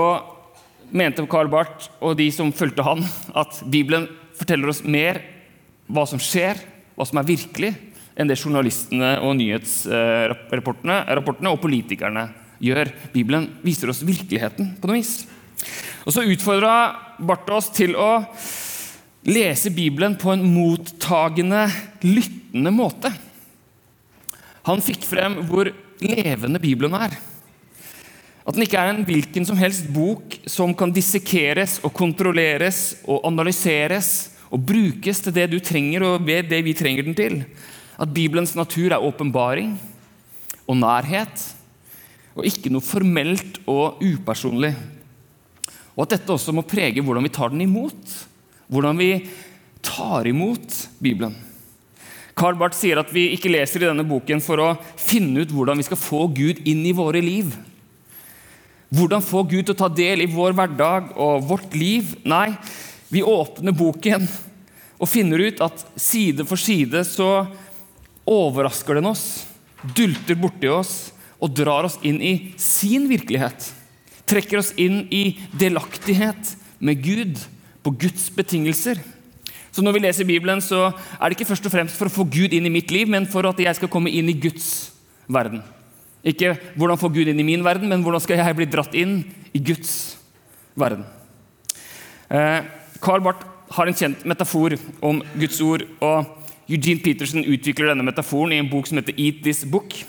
mente 0.95 1.27
Carl 1.27 1.49
Barth 1.51 1.91
og 1.99 2.15
de 2.19 2.31
som 2.31 2.53
fulgte 2.55 2.83
han, 2.87 3.03
at 3.35 3.63
Bibelen 3.67 4.07
forteller 4.37 4.69
oss 4.71 4.83
mer 4.87 5.19
hva 5.91 6.05
som 6.07 6.19
skjer, 6.21 6.55
hva 6.95 7.05
som 7.09 7.17
er 7.19 7.27
virkelig, 7.27 7.73
enn 8.15 8.27
det 8.29 8.39
journalistene 8.39 9.19
og 9.25 9.35
nyhetsrapportene 9.39 11.51
og 11.51 11.59
politikerne 11.59 12.42
gjør. 12.63 12.91
Bibelen 13.13 13.49
viser 13.65 13.91
oss 13.91 14.03
virkeligheten 14.05 14.75
på 14.79 14.89
noe 14.89 14.99
vis. 14.99 15.23
Og 16.03 16.13
Så 16.15 16.25
utfordra 16.27 16.75
Barth 17.23 17.53
oss 17.55 17.69
til 17.75 17.95
å 17.95 18.23
lese 19.23 19.71
Bibelen 19.71 20.17
på 20.19 20.33
en 20.33 20.43
mottagende, 20.43 21.67
lyttende 22.03 22.73
måte. 22.75 23.13
Han 24.67 24.83
fikk 24.83 25.05
frem 25.07 25.41
hvor 25.47 25.69
levende 26.03 26.59
Bibelen 26.59 26.95
er. 26.97 27.15
At 28.43 28.57
den 28.57 28.65
ikke 28.65 28.79
er 28.79 28.91
en 28.91 29.05
hvilken 29.07 29.47
som 29.47 29.59
helst 29.59 29.87
bok 29.95 30.35
som 30.51 30.73
kan 30.75 30.91
dissekeres 30.91 31.77
og 31.83 31.93
kontrolleres 31.95 32.99
og 33.07 33.23
analyseres 33.29 34.33
og 34.53 34.65
brukes 34.67 35.23
til 35.23 35.35
det 35.35 35.47
du 35.53 35.59
trenger 35.63 36.03
og 36.05 36.27
det 36.27 36.59
vi 36.65 36.75
trenger 36.75 37.07
den 37.07 37.15
til. 37.15 37.39
At 37.95 38.11
Bibelens 38.11 38.55
natur 38.57 38.91
er 38.91 39.03
åpenbaring 39.03 39.77
og 40.67 40.79
nærhet 40.79 41.47
og 42.33 42.47
ikke 42.47 42.71
noe 42.73 42.83
formelt 42.83 43.59
og 43.69 44.01
upersonlig. 44.01 44.73
Og 45.93 46.05
at 46.05 46.15
dette 46.15 46.33
også 46.33 46.53
må 46.55 46.65
prege 46.65 47.03
hvordan 47.05 47.25
vi 47.25 47.33
tar 47.33 47.53
den 47.53 47.65
imot. 47.67 48.13
Hvordan 48.71 48.97
vi 48.97 49.11
tar 49.85 50.27
imot 50.29 50.77
Bibelen. 51.03 51.35
Carl 52.33 52.57
Barth 52.57 52.79
sier 52.79 52.97
at 52.97 53.11
vi 53.13 53.27
ikke 53.35 53.51
leser 53.53 53.83
i 53.83 53.89
denne 53.91 54.05
boken 54.07 54.41
for 54.41 54.61
å 54.61 54.71
finne 54.97 55.43
ut 55.43 55.53
hvordan 55.53 55.77
vi 55.77 55.85
skal 55.85 56.01
få 56.01 56.25
Gud 56.33 56.63
inn 56.65 56.81
i 56.89 56.95
våre 56.97 57.21
liv. 57.21 57.51
Hvordan 58.93 59.25
få 59.25 59.43
Gud 59.45 59.67
til 59.67 59.75
å 59.75 59.81
ta 59.83 59.89
del 59.93 60.25
i 60.25 60.29
vår 60.29 60.55
hverdag 60.57 61.13
og 61.13 61.45
vårt 61.45 61.77
liv. 61.77 62.15
Nei, 62.25 62.55
vi 63.13 63.21
åpner 63.25 63.75
boken 63.77 64.25
og 64.97 65.09
finner 65.09 65.45
ut 65.45 65.61
at 65.61 65.85
side 65.99 66.45
for 66.49 66.57
side 66.57 67.03
så 67.05 67.45
overrasker 68.29 68.97
den 68.97 69.11
oss, 69.11 69.43
dulter 69.93 70.37
borti 70.39 70.69
oss 70.71 71.12
og 71.43 71.51
drar 71.55 71.87
oss 71.89 71.99
inn 72.05 72.21
i 72.23 72.33
sin 72.61 73.09
virkelighet. 73.11 73.67
Trekker 74.29 74.61
oss 74.61 74.71
inn 74.79 75.03
i 75.11 75.35
delaktighet 75.59 76.55
med 76.79 77.03
Gud 77.03 77.41
på 77.83 77.91
Guds 78.05 78.29
betingelser. 78.31 79.01
Så 79.73 79.81
Når 79.81 79.95
vi 79.95 80.03
leser 80.03 80.29
Bibelen, 80.29 80.61
så 80.61 80.93
er 80.93 81.29
det 81.29 81.35
ikke 81.35 81.49
først 81.49 81.65
og 81.65 81.73
fremst 81.73 81.97
for 81.97 82.07
å 82.07 82.13
få 82.13 82.27
Gud 82.29 82.53
inn 82.53 82.67
i 82.69 82.71
mitt 82.71 82.91
liv, 82.93 83.09
men 83.09 83.25
for 83.25 83.45
at 83.49 83.59
jeg 83.59 83.75
skal 83.75 83.89
komme 83.91 84.11
inn 84.13 84.29
i 84.29 84.37
Guds 84.37 84.93
verden. 85.27 85.63
Ikke 86.23 86.53
hvordan 86.77 87.01
få 87.01 87.09
Gud 87.11 87.27
inn 87.27 87.41
i 87.41 87.47
min 87.47 87.65
verden, 87.65 87.89
men 87.89 88.03
hvordan 88.05 88.21
skal 88.21 88.39
jeg 88.39 88.55
bli 88.55 88.69
dratt 88.69 88.93
inn 88.95 89.23
i 89.51 89.59
Guds 89.59 90.15
verden. 90.79 91.03
Eh, 92.29 92.61
Karl 93.03 93.25
Barth 93.25 93.49
har 93.73 93.89
en 93.89 93.97
kjent 93.97 94.23
metafor 94.29 94.77
om 95.01 95.21
Guds 95.35 95.59
ord. 95.61 95.83
og 95.99 96.39
Eugene 96.69 97.01
Peterson 97.03 97.43
utvikler 97.43 97.91
denne 97.91 98.05
metaforen 98.07 98.53
i 98.53 98.61
en 98.61 98.69
bok 98.69 98.87
som 98.87 98.97
heter 98.97 99.13
'Eat 99.17 99.43
This 99.43 99.65
Book'. 99.65 100.05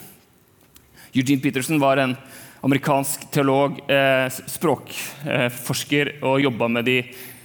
Eugene 1.15 1.41
Peterson 1.41 1.79
var 1.81 1.97
en 2.03 2.17
amerikansk 2.65 3.31
teolog, 3.31 3.79
eh, 3.91 4.27
språkforsker, 4.31 6.17
og 6.25 6.41
jobba 6.43 6.69
med 6.69 6.85
de 6.85 6.97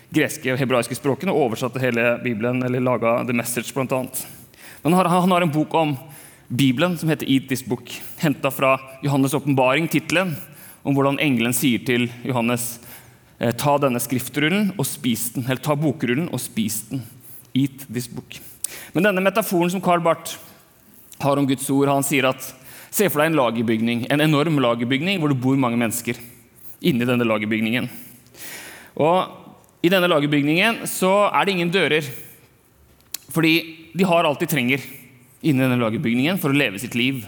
greske 0.09 0.49
og 0.53 0.57
hebraiske 0.57 0.97
språkene 0.97 1.33
og 1.33 1.49
oversatte 1.49 1.81
hele 1.83 2.15
Bibelen, 2.23 2.63
eller 2.65 2.81
laga 2.81 3.19
The 3.27 3.35
Message 3.35 3.73
bl.a. 3.75 4.05
Men 4.81 4.93
han, 4.93 5.31
har 5.31 5.41
en 5.41 5.51
bok 5.51 5.73
om 5.75 5.97
Bibelen 6.47 6.97
som 6.97 7.09
heter 7.09 7.27
'Eat 7.29 7.47
This 7.47 7.63
Book', 7.63 7.99
henta 8.17 8.49
fra 8.49 8.79
Johannes' 9.03 9.35
åpenbaring, 9.35 9.88
tittelen 9.88 10.35
om 10.83 10.95
hvordan 10.95 11.19
engelen 11.19 11.53
sier 11.53 11.85
til 11.85 12.09
Johannes 12.23 12.79
eh, 13.39 13.51
ta 13.51 13.77
denne 13.77 13.99
skriftrullen 13.99 14.73
og 14.79 14.85
spis 14.85 15.29
den, 15.35 15.45
eller 15.45 15.61
ta 15.61 15.75
bokrullen 15.75 16.29
og 16.33 16.39
spis 16.39 16.89
den. 16.89 17.03
Eat 17.53 17.85
this 17.91 18.07
book. 18.07 18.39
Men 18.93 19.03
denne 19.03 19.21
metaforen 19.21 19.69
som 19.69 19.81
Carl 19.81 20.01
Barth 20.01 20.38
har 21.19 21.38
om 21.38 21.47
Guds 21.47 21.69
ord, 21.69 21.88
han 21.88 22.03
sier 22.03 22.29
at 22.29 22.53
Se 22.89 23.08
for 23.10 23.22
deg 23.22 23.31
en 23.31 23.39
lagerbygning, 23.39 24.05
en 24.10 24.24
enorm 24.24 24.60
lagerbygning 24.62 25.19
hvor 25.22 25.31
det 25.31 25.41
bor 25.41 25.58
mange 25.60 25.79
mennesker 25.79 26.17
inni 26.81 27.08
denne 27.08 27.27
lagerbygningen. 27.27 27.89
Og 29.00 29.86
I 29.86 29.91
denne 29.91 30.10
lagerbygningen 30.12 30.84
så 30.89 31.29
er 31.29 31.46
det 31.46 31.55
ingen 31.55 31.74
dører, 31.74 32.08
fordi 33.29 33.53
de 33.96 34.08
har 34.08 34.25
alt 34.27 34.41
de 34.41 34.50
trenger 34.50 34.84
inni 35.39 35.63
denne 35.63 35.79
lagerbygningen 35.79 36.39
for 36.41 36.51
å 36.51 36.58
leve 36.58 36.81
sitt 36.81 36.98
liv. 36.98 37.22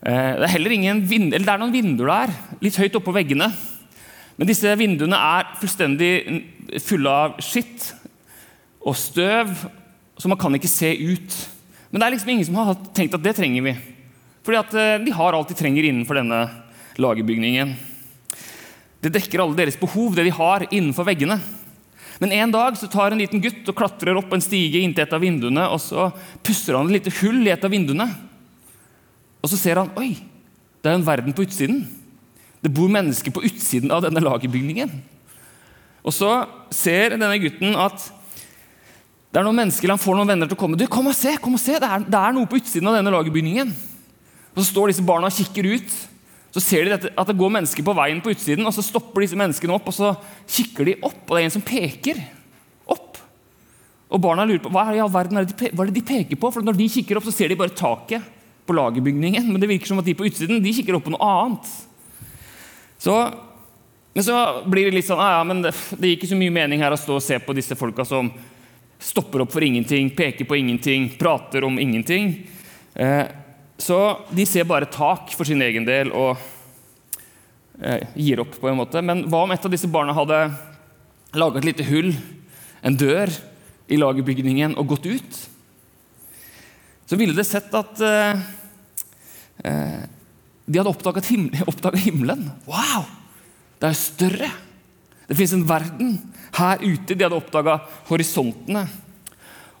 Eh, 0.00 0.36
det 0.40 0.48
er 0.48 0.72
ingen 0.76 1.02
vind 1.08 1.34
eller 1.34 1.46
det 1.46 1.54
er 1.54 1.60
noen 1.60 1.74
vinduer 1.74 2.12
der, 2.12 2.34
litt 2.62 2.78
høyt 2.80 2.96
oppå 3.00 3.14
veggene. 3.16 3.50
Men 4.38 4.48
disse 4.48 4.72
vinduene 4.78 5.18
er 5.18 5.50
fullstendig 5.60 6.12
fulle 6.80 7.12
av 7.12 7.40
skitt 7.44 7.90
og 8.80 8.96
støv, 8.96 9.50
så 10.16 10.30
man 10.30 10.40
kan 10.40 10.54
ikke 10.56 10.70
se 10.70 10.92
ut. 10.96 11.34
Men 11.90 12.00
det 12.00 12.06
er 12.06 12.14
liksom 12.14 12.30
ingen 12.32 12.48
som 12.48 12.60
har 12.60 12.78
tenkt 12.96 13.16
at 13.18 13.24
det 13.24 13.34
trenger 13.36 13.66
vi. 13.66 13.74
Fordi 14.50 14.58
at 14.58 14.72
eh, 14.74 15.04
de 15.06 15.12
har 15.14 15.36
alt 15.36 15.50
de 15.52 15.54
trenger 15.54 15.86
innenfor 15.86 16.16
denne 16.18 16.40
lagerbygningen. 16.98 17.70
Det 18.98 19.12
dekker 19.14 19.44
alle 19.44 19.54
deres 19.54 19.76
behov, 19.78 20.16
det 20.16 20.24
de 20.26 20.32
har 20.34 20.64
innenfor 20.66 21.06
veggene. 21.06 21.36
Men 22.18 22.32
en 22.34 22.50
dag 22.50 22.74
så 22.74 22.88
tar 22.90 23.14
en 23.14 23.22
liten 23.22 23.38
gutt 23.44 23.68
og 23.70 23.76
klatrer 23.78 24.18
opp 24.18 24.32
en 24.34 24.42
stige 24.42 24.80
inntil 24.82 25.04
et 25.04 25.12
av 25.14 25.22
vinduene, 25.22 25.68
og 25.70 25.78
så 25.78 26.08
pusser 26.42 26.74
han 26.74 26.90
et 26.90 26.98
lite 26.98 27.12
hull 27.20 27.38
i 27.46 27.52
et 27.54 27.62
av 27.62 27.70
vinduene. 27.70 28.08
Og 29.38 29.52
så 29.52 29.58
ser 29.60 29.78
han 29.78 29.92
oi, 29.94 30.16
det 30.82 30.90
er 30.90 30.98
en 30.98 31.06
verden 31.06 31.36
på 31.36 31.46
utsiden. 31.46 31.84
Det 32.58 32.72
bor 32.74 32.90
mennesker 32.90 33.30
på 33.30 33.44
utsiden 33.46 33.94
av 33.94 34.02
denne 34.02 34.24
lagerbygningen. 34.24 34.90
Og 36.02 36.16
så 36.16 36.32
ser 36.74 37.14
denne 37.14 37.38
gutten 37.38 37.78
at 37.78 38.02
det 39.30 39.38
er 39.38 39.46
noen 39.46 39.62
mennesker, 39.62 39.94
han 39.94 40.02
får 40.02 40.18
noen 40.18 40.34
venner 40.34 40.50
til 40.50 40.58
å 40.58 40.60
komme. 40.64 40.74
Du, 40.74 40.88
kom 40.90 41.06
og 41.06 41.14
se, 41.14 41.36
kom 41.38 41.54
og 41.54 41.62
se, 41.62 41.78
det 41.78 41.86
er, 41.86 42.02
det 42.02 42.18
er 42.18 42.34
noe 42.34 42.50
på 42.50 42.58
utsiden 42.58 42.90
av 42.90 42.98
denne 42.98 43.14
lagerbygningen. 43.14 43.70
Og 44.54 44.62
Så 44.62 44.70
står 44.72 44.90
disse 44.90 45.04
barna 45.06 45.30
og 45.30 45.36
kikker 45.36 45.68
ut. 45.76 45.96
Så 46.50 46.62
ser 46.62 46.88
de 46.88 46.96
at 46.98 47.28
det 47.28 47.38
går 47.38 47.52
mennesker 47.54 47.84
på 47.86 47.94
veien 47.94 48.20
på 48.22 48.32
utsiden, 48.34 48.66
og 48.66 48.74
så 48.74 48.82
stopper 48.82 49.22
disse 49.22 49.38
menneskene 49.38 49.76
opp 49.76 49.86
og 49.86 49.94
så 49.94 50.08
kikker 50.50 50.88
de 50.88 50.96
opp, 51.06 51.20
og 51.28 51.36
det 51.36 51.42
er 51.44 51.46
en 51.46 51.54
som 51.54 51.62
peker 51.62 52.18
opp. 52.90 53.20
Og 54.10 54.18
Barna 54.18 54.42
lurer 54.48 54.62
på 54.64 54.72
hva 54.74 54.88
all 54.90 55.12
verden 55.14 55.38
er 55.38 55.46
det, 55.46 55.54
de, 55.54 55.70
hva 55.70 55.84
er 55.84 55.92
det 55.92 56.00
de 56.00 56.08
peker 56.08 56.40
på. 56.40 56.50
For 56.50 56.66
Når 56.66 56.78
de 56.80 56.88
kikker 56.90 57.20
opp, 57.20 57.28
så 57.28 57.34
ser 57.36 57.52
de 57.52 57.58
bare 57.60 57.76
taket 57.78 58.26
på 58.66 58.74
lagerbygningen. 58.74 59.46
Men 59.46 59.62
det 59.62 59.70
virker 59.70 59.92
som 59.92 60.02
at 60.02 60.08
de 60.08 60.16
på 60.18 60.26
utsiden 60.26 60.58
de 60.62 60.74
kikker 60.74 60.98
opp 60.98 61.06
på 61.06 61.14
noe 61.14 61.30
annet. 61.36 61.70
Så, 63.00 63.14
men 64.12 64.26
så 64.26 64.40
blir 64.66 64.90
det 64.90 64.98
litt 64.98 65.06
sånn 65.06 65.22
ja, 65.22 65.44
men 65.46 65.62
det, 65.64 65.72
det 65.94 66.10
gir 66.10 66.18
ikke 66.18 66.32
så 66.34 66.40
mye 66.40 66.56
mening 66.58 66.82
her 66.82 66.92
å 66.92 66.98
stå 66.98 67.20
og 67.20 67.24
se 67.24 67.38
på 67.40 67.54
disse 67.56 67.78
folka 67.78 68.04
som 68.04 68.28
stopper 69.00 69.46
opp 69.46 69.54
for 69.54 69.64
ingenting, 69.64 70.10
peker 70.12 70.44
på 70.44 70.58
ingenting, 70.58 71.06
prater 71.16 71.64
om 71.64 71.78
ingenting. 71.80 72.34
Eh, 72.98 73.24
så 73.80 73.98
de 74.30 74.44
ser 74.46 74.68
bare 74.68 74.88
tak 74.90 75.32
for 75.36 75.48
sin 75.48 75.62
egen 75.64 75.86
del 75.88 76.12
og 76.12 76.36
eh, 77.80 78.04
gir 78.14 78.42
opp, 78.44 78.58
på 78.60 78.68
en 78.68 78.78
måte. 78.78 79.00
Men 79.04 79.24
hva 79.30 79.44
om 79.46 79.54
et 79.54 79.64
av 79.64 79.72
disse 79.72 79.88
barna 79.90 80.14
hadde 80.16 80.42
laga 81.38 81.60
et 81.60 81.70
lite 81.70 81.86
hull, 81.88 82.12
en 82.84 82.98
dør, 83.00 83.32
i 83.90 83.98
lagerbygningen 83.98 84.76
og 84.78 84.92
gått 84.92 85.08
ut? 85.10 85.38
Så 87.10 87.18
ville 87.18 87.34
det 87.34 87.48
sett 87.48 87.72
at 87.74 88.06
eh, 88.06 88.48
eh 89.66 90.00
de 90.70 90.78
hadde 90.78 90.92
oppdaga 90.92 91.18
himle, 91.26 91.64
himmelen. 92.04 92.44
Wow! 92.68 93.08
Det 93.80 93.88
er 93.88 93.96
større. 93.98 94.50
Det 95.26 95.34
fins 95.34 95.54
en 95.56 95.64
verden 95.66 96.12
her 96.54 96.78
ute. 96.84 97.16
De 97.16 97.24
hadde 97.24 97.34
oppdaga 97.34 97.80
horisontene. 98.06 98.84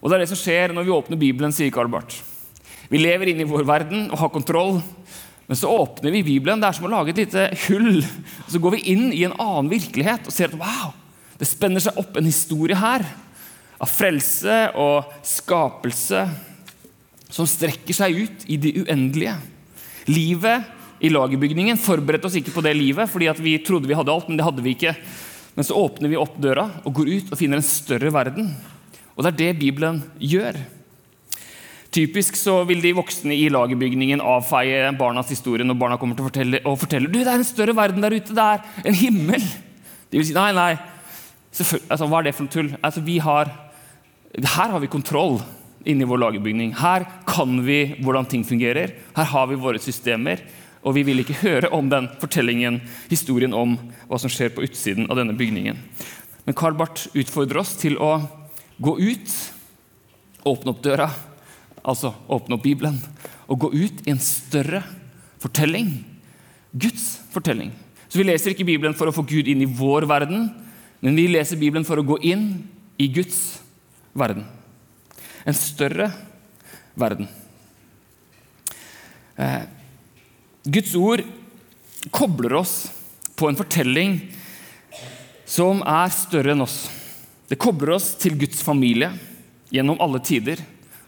Og 0.00 0.10
Det 0.10 0.16
er 0.16 0.24
det 0.24 0.30
som 0.32 0.40
skjer 0.40 0.74
når 0.74 0.88
vi 0.88 0.96
åpner 0.96 1.20
Bibelen, 1.20 1.54
sier 1.54 1.70
Karl 1.70 1.92
Barth. 1.92 2.24
Vi 2.90 2.98
lever 2.98 3.30
inne 3.30 3.44
i 3.44 3.48
vår 3.48 3.62
verden 3.68 4.08
og 4.10 4.18
har 4.18 4.32
kontroll. 4.34 4.80
Men 5.46 5.58
så 5.58 5.70
åpner 5.70 6.12
vi 6.14 6.24
Bibelen. 6.26 6.60
Det 6.62 6.68
er 6.68 6.76
som 6.78 6.88
å 6.88 6.92
lage 6.92 7.14
et 7.14 7.22
lite 7.22 7.46
hull. 7.68 8.02
Så 8.50 8.58
går 8.62 8.76
vi 8.76 8.84
inn 8.92 9.08
i 9.14 9.24
en 9.26 9.36
annen 9.38 9.70
virkelighet 9.70 10.26
og 10.26 10.34
ser 10.34 10.50
at 10.50 10.58
wow, 10.58 10.92
det 11.38 11.48
spenner 11.48 11.82
seg 11.82 11.98
opp 12.02 12.18
en 12.18 12.28
historie 12.28 12.78
her 12.78 13.06
av 13.80 13.88
frelse 13.88 14.58
og 14.78 15.14
skapelse 15.26 16.26
som 17.30 17.46
strekker 17.48 17.96
seg 17.96 18.18
ut 18.26 18.44
i 18.50 18.58
det 18.60 18.74
uendelige. 18.82 19.36
Livet 20.10 20.66
i 21.00 21.12
lagerbygningen 21.12 21.78
forberedte 21.80 22.28
oss 22.28 22.36
ikke 22.40 22.52
på 22.52 22.64
det 22.66 22.74
livet, 22.76 23.08
fordi 23.08 23.30
vi 23.40 23.54
trodde 23.64 23.88
vi 23.88 23.96
hadde 23.96 24.12
alt, 24.12 24.28
men 24.28 24.36
det 24.36 24.44
hadde 24.44 24.64
vi 24.66 24.74
ikke. 24.74 24.96
Men 25.54 25.66
så 25.66 25.78
åpner 25.78 26.10
vi 26.10 26.18
opp 26.20 26.36
døra 26.42 26.66
og 26.84 26.94
går 26.98 27.14
ut 27.14 27.32
og 27.32 27.38
finner 27.40 27.60
en 27.60 27.66
større 27.66 28.12
verden. 28.14 28.50
Og 29.14 29.24
det 29.24 29.32
er 29.32 29.40
det 29.40 29.62
Bibelen 29.62 30.02
gjør. 30.18 30.58
Typisk 31.90 32.36
så 32.38 32.60
vil 32.68 32.82
de 32.84 32.92
voksne 32.94 33.34
i 33.34 33.48
lagerbygningen 33.50 34.22
avfeie 34.22 34.92
barnas 34.98 35.30
historie 35.32 35.66
når 35.66 35.78
barna 35.78 35.96
kommer 35.98 36.14
til 36.14 36.22
å 36.22 36.28
fortelle, 36.28 36.60
og 36.62 36.78
forteller 36.78 37.10
du, 37.10 37.18
det 37.18 37.32
er 37.32 37.40
en 37.40 37.46
større 37.46 37.74
verden 37.74 38.04
der 38.04 38.14
ute. 38.14 38.34
Det 38.36 38.44
er 38.46 38.86
en 38.86 38.98
himmel. 38.98 39.46
De 40.10 40.20
vil 40.20 40.28
si 40.28 40.36
nei, 40.36 40.52
nei. 40.54 40.74
Altså, 41.50 42.06
hva 42.06 42.20
er 42.20 42.28
det 42.28 42.36
for 42.36 42.46
noe 42.46 42.54
tull? 42.54 42.68
Altså, 42.78 43.02
vi 43.02 43.16
har, 43.22 43.50
her 44.38 44.70
har 44.70 44.78
vi 44.82 44.90
kontroll 44.92 45.40
inni 45.88 46.06
vår 46.06 46.20
lagerbygning. 46.22 46.76
Her 46.78 47.08
kan 47.26 47.58
vi 47.66 47.80
hvordan 47.98 48.28
ting 48.30 48.44
fungerer. 48.46 48.94
Her 49.16 49.30
har 49.32 49.48
vi 49.50 49.58
våre 49.58 49.82
systemer. 49.82 50.44
Og 50.86 50.94
vi 50.96 51.02
vil 51.04 51.24
ikke 51.24 51.40
høre 51.42 51.72
om 51.76 51.90
den 51.90 52.06
fortellingen, 52.22 52.78
historien 53.10 53.52
om 53.56 53.74
hva 54.08 54.20
som 54.20 54.30
skjer 54.32 54.54
på 54.54 54.62
utsiden 54.64 55.10
av 55.10 55.18
denne 55.18 55.34
bygningen. 55.36 55.80
Men 56.46 56.56
Karl 56.56 56.78
Barth 56.78 57.10
utfordrer 57.18 57.60
oss 57.60 57.74
til 57.82 57.98
å 58.00 58.14
gå 58.80 58.94
ut, 59.02 59.34
åpne 60.48 60.72
opp 60.72 60.80
døra 60.86 61.10
altså 61.82 62.12
åpne 62.28 62.56
opp 62.56 62.64
Bibelen 62.64 62.98
og 63.50 63.64
gå 63.64 63.70
ut 63.72 64.02
i 64.06 64.12
en 64.12 64.22
større 64.22 64.82
fortelling. 65.40 65.92
Guds 66.72 67.20
fortelling. 67.32 67.72
Så 68.08 68.18
Vi 68.18 68.26
leser 68.26 68.52
ikke 68.52 68.66
Bibelen 68.66 68.94
for 68.94 69.10
å 69.10 69.14
få 69.14 69.24
Gud 69.26 69.48
inn 69.48 69.62
i 69.62 69.70
vår 69.70 70.06
verden, 70.10 70.48
men 71.00 71.16
vi 71.16 71.28
leser 71.30 71.58
Bibelen 71.58 71.86
for 71.86 71.98
å 71.98 72.06
gå 72.06 72.18
inn 72.26 72.68
i 72.98 73.08
Guds 73.08 73.60
verden. 74.12 74.44
En 75.46 75.56
større 75.56 76.10
verden. 76.98 77.28
Eh, 79.36 79.62
Guds 80.64 80.94
ord 80.98 81.22
kobler 82.12 82.58
oss 82.60 82.74
på 83.38 83.48
en 83.48 83.56
fortelling 83.56 84.18
som 85.48 85.80
er 85.86 86.12
større 86.12 86.52
enn 86.52 86.66
oss. 86.66 86.84
Det 87.48 87.58
kobler 87.58 87.96
oss 87.96 88.12
til 88.20 88.36
Guds 88.38 88.60
familie 88.62 89.10
gjennom 89.72 89.98
alle 90.02 90.20
tider. 90.22 90.60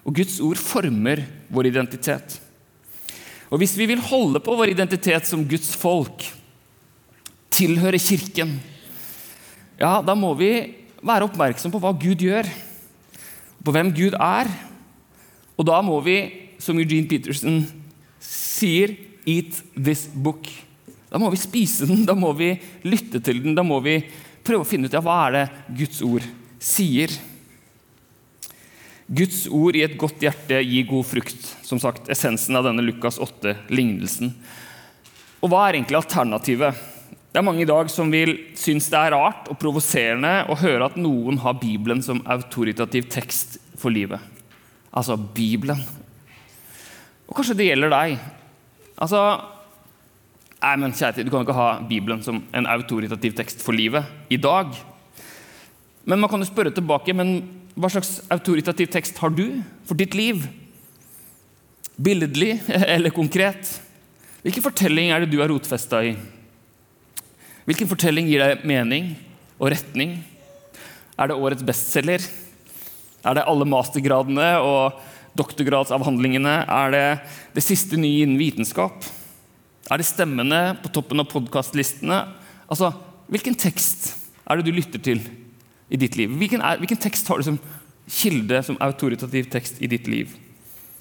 Og 0.03 0.17
Guds 0.17 0.41
ord 0.43 0.59
former 0.59 1.23
vår 1.53 1.71
identitet. 1.71 2.39
Og 3.53 3.61
Hvis 3.61 3.77
vi 3.77 3.87
vil 3.87 4.01
holde 4.01 4.41
på 4.41 4.55
vår 4.57 4.73
identitet 4.73 5.29
som 5.29 5.45
Guds 5.45 5.75
folk, 5.77 6.25
tilhøre 7.53 8.01
Kirken, 8.01 8.57
ja, 9.77 10.01
da 10.01 10.15
må 10.17 10.33
vi 10.39 10.53
være 11.03 11.27
oppmerksom 11.29 11.73
på 11.75 11.81
hva 11.83 11.93
Gud 11.93 12.23
gjør, 12.25 12.49
på 13.63 13.75
hvem 13.75 13.93
Gud 13.95 14.17
er. 14.17 14.49
Og 15.59 15.67
da 15.69 15.83
må 15.85 15.99
vi, 16.03 16.17
som 16.63 16.79
Eugene 16.81 17.09
Peterson 17.11 17.61
sier, 18.23 18.97
'eat 19.27 19.63
this 19.77 20.09
book'. 20.09 20.51
Da 21.11 21.19
må 21.19 21.29
vi 21.31 21.37
spise 21.37 21.87
den, 21.87 22.07
da 22.07 22.15
må 22.15 22.33
vi 22.33 22.55
lytte 22.85 23.21
til 23.21 23.43
den, 23.43 23.55
da 23.55 23.63
må 23.63 23.81
vi 23.85 24.01
prøve 24.43 24.65
å 24.65 24.69
finne 24.69 24.89
ut 24.89 24.93
ja, 24.97 25.03
hva 25.05 25.29
er 25.29 25.33
det 25.37 25.45
Guds 25.77 26.01
ord 26.03 26.25
sier. 26.59 27.13
Guds 29.13 29.45
ord 29.53 29.77
i 29.77 29.83
et 29.85 29.99
godt 30.01 30.23
hjerte 30.25 30.63
gir 30.65 30.87
god 30.89 31.05
frukt. 31.05 31.49
Som 31.67 31.81
sagt, 31.83 32.09
essensen 32.13 32.57
av 32.57 32.65
denne 32.65 32.85
Lukas 32.85 33.19
8-lignelsen. 33.21 34.33
Og 35.43 35.53
hva 35.53 35.67
er 35.67 35.77
egentlig 35.77 35.99
alternativet? 35.99 36.89
Det 37.33 37.41
er 37.41 37.45
mange 37.45 37.65
i 37.65 37.69
dag 37.69 37.89
som 37.93 38.13
vil 38.13 38.35
synes 38.57 38.89
det 38.93 38.99
er 38.99 39.15
rart 39.15 39.49
og 39.53 39.59
provoserende 39.61 40.47
å 40.53 40.57
høre 40.61 40.89
at 40.89 40.99
noen 41.01 41.41
har 41.45 41.59
Bibelen 41.61 42.01
som 42.05 42.23
autoritativ 42.29 43.09
tekst 43.13 43.59
for 43.81 43.93
livet. 43.93 44.21
Altså 44.93 45.17
Bibelen. 45.17 45.81
Og 47.29 47.37
kanskje 47.37 47.57
det 47.59 47.71
gjelder 47.71 47.93
deg. 47.93 48.17
Altså 49.01 49.25
Nei, 50.63 50.77
men 50.79 50.93
kjære, 50.95 51.25
Du 51.25 51.31
kan 51.33 51.41
jo 51.41 51.49
ikke 51.49 51.59
ha 51.59 51.71
Bibelen 51.89 52.21
som 52.23 52.37
en 52.55 52.69
autoritativ 52.71 53.33
tekst 53.35 53.65
for 53.65 53.75
livet 53.75 54.07
i 54.31 54.39
dag. 54.39 54.71
Men 56.07 56.21
man 56.23 56.31
kan 56.31 56.39
jo 56.39 56.47
spørre 56.47 56.71
tilbake 56.71 57.15
men 57.19 57.33
hva 57.73 57.89
slags 57.89 58.19
autoritativ 58.33 58.91
tekst 58.93 59.17
har 59.23 59.33
du 59.33 59.63
for 59.89 59.97
ditt 59.97 60.17
liv? 60.17 60.45
Billedlig 61.97 62.59
eller 62.95 63.15
konkret? 63.15 63.79
Hvilken 64.43 64.65
fortelling 64.65 65.13
er 65.13 65.23
det 65.23 65.33
du 65.33 65.39
er 65.41 65.49
rotfesta 65.53 66.03
i? 66.05 66.17
Hvilken 67.69 67.89
fortelling 67.89 68.29
gir 68.29 68.43
deg 68.43 68.67
mening 68.67 69.13
og 69.57 69.71
retning? 69.73 70.19
Er 71.17 71.31
det 71.31 71.39
årets 71.39 71.65
bestselger? 71.65 72.25
Er 73.23 73.39
det 73.39 73.47
alle 73.47 73.69
mastergradene 73.71 74.49
og 74.61 74.99
doktorgradsavhandlingene? 75.39 76.57
Er 76.67 76.93
det 76.93 77.07
det 77.55 77.65
siste 77.65 77.97
nye 78.01 78.27
innen 78.27 78.41
vitenskap? 78.41 79.07
Er 79.89 80.01
det 80.01 80.09
stemmene 80.11 80.75
på 80.83 80.91
toppen 80.93 81.23
av 81.23 81.31
podkastlistene? 81.31 82.25
Altså, 82.67 82.91
hvilken 83.33 83.57
tekst 83.57 84.11
er 84.43 84.59
det 84.59 84.67
du 84.67 84.75
lytter 84.75 85.01
til 85.01 85.23
i 85.93 86.01
ditt 86.01 86.17
liv? 86.17 86.33
Hvilken, 86.41 86.65
er, 86.65 86.81
hvilken 86.81 87.01
tekst 87.01 87.29
har 87.29 87.41
du 87.41 87.47
som 87.51 87.61
kilde, 88.09 88.63
som 88.65 88.81
autoritativ 88.83 89.51
tekst 89.53 89.81
i 89.85 89.91
ditt 89.91 90.09
liv? 90.11 90.33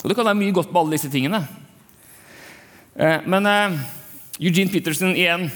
Og 0.01 0.09
Det 0.09 0.17
kan 0.17 0.27
være 0.27 0.39
mye 0.41 0.55
godt 0.55 0.71
på 0.71 0.81
alle 0.81 0.97
disse 0.97 1.11
tingene. 1.13 1.41
Eh, 2.95 3.27
men 3.29 3.47
eh, 3.47 3.77
Eugene 4.41 4.73
Peterson 4.73 5.13
igjen, 5.15 5.47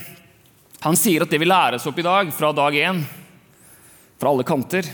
han 0.85 0.99
sier 0.99 1.25
at 1.25 1.31
det 1.31 1.41
vi 1.41 1.49
læres 1.49 1.87
opp 1.89 1.99
i 1.99 2.05
dag, 2.05 2.29
fra 2.33 2.51
dag 2.55 2.77
én, 2.77 3.01
fra 4.21 4.31
alle 4.31 4.45
kanter, 4.47 4.87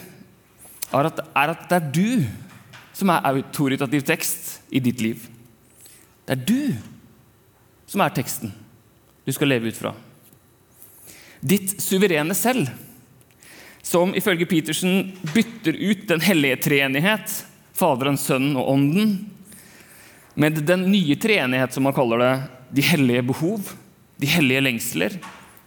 er 0.91 1.10
at, 1.10 1.19
er 1.19 1.53
at 1.53 1.67
det 1.69 1.77
er 1.77 1.91
du 1.95 2.95
som 2.98 3.12
er 3.13 3.27
autoritativ 3.29 4.03
tekst 4.07 4.57
i 4.71 4.81
ditt 4.83 5.03
liv. 5.03 5.27
Det 6.25 6.38
er 6.38 6.45
du 6.48 6.74
som 7.91 8.03
er 8.03 8.15
teksten 8.15 8.53
du 9.25 9.33
skal 9.36 9.51
leve 9.51 9.69
ut 9.69 9.77
fra. 9.77 9.93
Ditt 11.41 11.75
suverene 11.81 12.36
selv, 12.38 12.69
som 13.82 14.16
ifølge 14.16 14.48
Petersen 14.50 15.12
bytter 15.34 15.78
ut 15.78 16.08
den 16.10 16.22
hellige 16.22 16.60
treenighet, 16.68 17.46
Faderen, 17.74 18.20
Sønnen 18.20 18.58
og 18.60 18.70
Ånden, 18.74 19.16
med 20.36 20.62
den 20.68 20.86
nye 20.92 21.16
treenighet, 21.20 21.74
som 21.74 21.88
man 21.88 21.96
kaller 21.96 22.22
det, 22.22 22.34
de 22.72 22.86
hellige 22.86 23.24
behov, 23.32 23.74
de 24.22 24.30
hellige 24.30 24.62
lengsler 24.64 25.18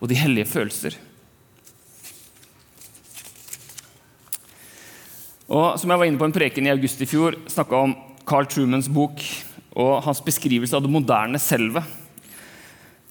og 0.00 0.08
de 0.08 0.16
hellige 0.16 0.48
følelser. 0.48 0.96
Og 5.50 5.74
som 5.80 5.90
jeg 5.92 6.00
var 6.00 6.08
inne 6.08 6.20
på 6.20 6.28
en 6.28 6.34
preken 6.34 6.66
i 6.66 6.72
august 6.72 7.02
i 7.04 7.08
fjor, 7.08 7.36
snakka 7.50 7.82
om 7.86 7.92
Carl 8.24 8.48
Trumans 8.48 8.88
bok 8.88 9.20
og 9.76 10.00
hans 10.06 10.22
beskrivelse 10.24 10.76
av 10.76 10.84
det 10.84 10.92
moderne 10.92 11.40
selvet. 11.42 11.84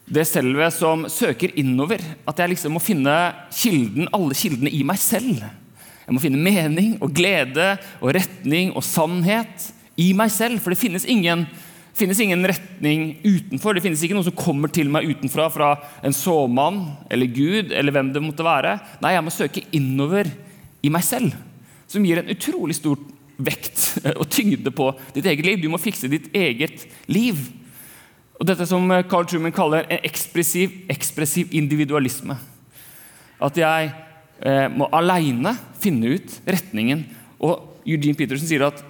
Det 0.04 0.26
selvet 0.28 0.76
som 0.76 1.06
søker 1.10 1.54
innover. 1.60 2.02
At 2.28 2.42
jeg 2.42 2.54
liksom 2.54 2.76
må 2.76 2.82
finne 2.84 3.14
kilden, 3.56 4.10
alle 4.12 4.36
kildene 4.36 4.72
i 4.74 4.82
meg 4.88 5.00
selv. 5.02 5.44
Jeg 6.04 6.16
må 6.16 6.20
finne 6.20 6.42
mening 6.44 6.98
og 7.00 7.14
glede 7.16 7.78
og 8.02 8.12
retning 8.18 8.74
og 8.76 8.84
sannhet 8.84 9.70
i 10.00 10.12
meg 10.18 10.34
selv. 10.34 10.60
For 10.60 10.74
det 10.74 10.82
finnes 10.82 11.08
ingen, 11.08 11.46
finnes 11.96 12.20
ingen 12.20 12.44
retning 12.52 13.14
utenfor. 13.24 13.78
Det 13.78 13.86
finnes 13.86 14.04
ikke 14.04 14.18
noe 14.18 14.28
som 14.28 14.36
kommer 14.36 14.72
til 14.74 14.92
meg 14.92 15.08
utenfra 15.08 15.48
fra 15.54 15.72
en 16.04 16.16
såmann 16.16 16.84
eller 17.14 17.32
Gud 17.32 17.72
eller 17.72 17.96
hvem 17.96 18.12
det 18.12 18.26
måtte 18.26 18.48
være. 18.48 18.76
Nei, 19.04 19.16
jeg 19.16 19.26
må 19.26 19.34
søke 19.34 19.66
innover 19.72 20.28
i 20.84 20.92
meg 20.92 21.08
selv 21.08 21.32
som 21.88 22.06
gir 22.06 22.20
en 22.20 22.32
utrolig 22.34 22.76
stor 22.76 23.00
vekt 23.44 24.00
og 24.20 24.28
tyngde 24.32 24.72
på 24.76 24.92
ditt 25.16 25.28
eget 25.30 25.46
liv. 25.48 25.62
Du 25.62 25.70
må 25.72 25.82
fikse 25.82 26.12
ditt 26.12 26.30
eget 26.36 26.88
liv. 27.12 27.40
Og 28.40 28.48
Dette 28.50 28.66
som 28.68 28.90
Carl 29.10 29.28
Truman 29.30 29.54
kaller 29.56 29.86
en 29.86 30.02
ekspressiv, 30.06 30.74
ekspressiv 30.92 31.54
individualisme. 31.56 32.38
At 33.44 33.60
jeg 33.60 33.92
eh, 34.42 34.68
må 34.74 34.90
aleine 34.96 35.56
finne 35.82 36.16
ut 36.18 36.40
retningen. 36.48 37.06
Og 37.44 37.86
Eugene 37.86 38.18
Peterson 38.18 38.50
sier 38.50 38.66
at 38.68 38.82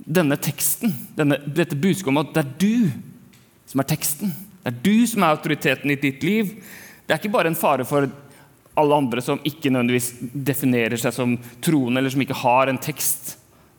denne 0.00 0.38
teksten, 0.40 0.92
denne, 1.16 1.38
dette 1.46 1.78
budskapet 1.78 2.12
om 2.12 2.22
at 2.22 2.32
det 2.34 2.44
er 2.44 2.54
du 2.60 3.70
som 3.70 3.82
er 3.82 3.90
teksten, 3.92 4.32
det 4.60 4.72
er 4.72 4.80
du 4.84 5.06
som 5.08 5.24
er 5.24 5.36
autoriteten 5.36 5.92
i 5.92 5.98
ditt 6.00 6.24
liv, 6.26 6.56
det 7.06 7.14
er 7.14 7.20
ikke 7.20 7.32
bare 7.32 7.50
en 7.50 7.58
fare 7.58 7.86
for 7.86 8.08
alle 8.78 8.96
andre 8.96 9.22
som 9.24 9.40
ikke 9.46 9.70
nødvendigvis 9.72 10.12
definerer 10.32 11.00
seg 11.00 11.14
som 11.14 11.36
troende, 11.62 12.00
eller 12.00 12.12
som 12.12 12.22
ikke 12.24 12.38
har 12.42 12.70
en 12.70 12.80
tekst 12.80 13.34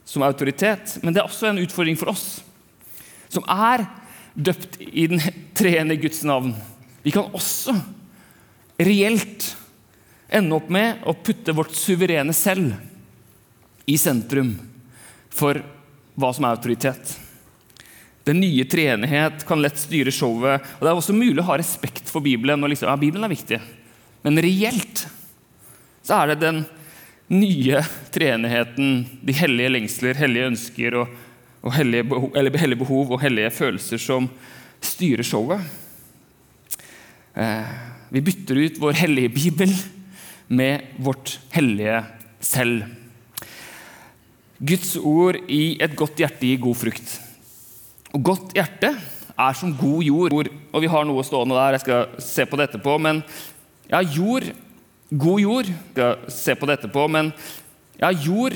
som 0.08 0.24
autoritet. 0.26 0.98
Men 1.02 1.14
det 1.14 1.22
er 1.22 1.28
også 1.28 1.48
en 1.48 1.62
utfordring 1.62 1.98
for 1.98 2.12
oss, 2.12 2.42
som 3.32 3.44
er 3.48 3.86
døpt 4.34 4.80
i 4.80 5.06
den 5.06 5.20
treende 5.54 5.96
Guds 5.96 6.22
navn. 6.24 6.54
Vi 7.02 7.10
kan 7.10 7.32
også 7.34 7.74
reelt 8.82 9.56
ende 10.32 10.56
opp 10.56 10.70
med 10.72 11.04
å 11.04 11.14
putte 11.14 11.54
vårt 11.56 11.74
suverene 11.76 12.32
selv 12.36 12.72
i 13.86 13.98
sentrum 14.00 14.54
for 15.32 15.60
hva 16.14 16.30
som 16.32 16.46
er 16.46 16.56
autoritet. 16.56 17.16
Den 18.24 18.38
nye 18.40 18.64
treenighet 18.70 19.42
kan 19.48 19.60
lett 19.62 19.80
styre 19.80 20.12
showet. 20.14 20.62
og 20.62 20.84
Det 20.84 20.90
er 20.90 20.98
også 20.98 21.16
mulig 21.16 21.42
å 21.42 21.48
ha 21.48 21.58
respekt 21.58 22.10
for 22.12 22.22
Bibelen. 22.22 22.62
og 22.62 22.70
liksom, 22.70 22.88
ja, 22.88 22.96
Bibelen 22.96 23.24
er 23.26 23.34
viktig. 23.34 23.58
Men 24.22 24.38
reelt 24.38 25.06
så 26.02 26.20
er 26.20 26.32
det 26.32 26.42
den 26.42 26.64
nye 27.32 27.82
treenigheten, 28.14 29.06
de 29.22 29.34
hellige 29.34 29.72
lengsler, 29.72 30.18
hellige 30.18 30.50
ønsker 30.52 30.98
og, 31.02 31.12
og 31.62 31.74
hellige, 31.76 32.04
behov, 32.10 32.32
hellige, 32.34 32.76
behov, 32.76 33.12
og 33.14 33.20
hellige 33.22 33.50
følelser 33.54 34.00
som 34.02 34.28
styrer 34.82 35.22
showet. 35.22 35.62
Eh, 37.38 37.74
vi 38.12 38.20
bytter 38.20 38.58
ut 38.64 38.80
vår 38.82 38.98
hellige 38.98 39.32
bibel 39.32 39.70
med 40.52 40.98
vårt 40.98 41.38
hellige 41.54 42.02
selv. 42.40 42.82
Guds 44.58 44.96
ord 44.96 45.38
i 45.48 45.78
et 45.82 45.94
godt 45.96 46.18
hjerte 46.20 46.46
gir 46.46 46.60
god 46.62 46.76
frukt. 46.78 47.14
Og 48.12 48.20
godt 48.22 48.52
hjerte 48.58 48.92
er 49.38 49.56
som 49.56 49.72
god 49.78 50.02
jord. 50.04 50.50
Og 50.72 50.84
vi 50.84 50.90
har 50.90 51.06
noe 51.08 51.24
stående 51.24 51.56
der, 51.56 51.78
jeg 51.78 51.84
skal 51.86 52.20
se 52.22 52.46
på 52.46 52.58
det 52.58 52.68
etterpå. 52.68 52.98
Men 53.00 53.22
ja, 53.90 54.02
jord, 54.02 54.44
god 55.10 55.40
jord 55.40 55.66
Jeg 55.66 55.80
Skal 55.92 56.30
se 56.32 56.54
på 56.56 56.66
det 56.66 56.78
etterpå, 56.78 57.08
men 57.08 57.32
ja, 58.00 58.10
jord, 58.10 58.54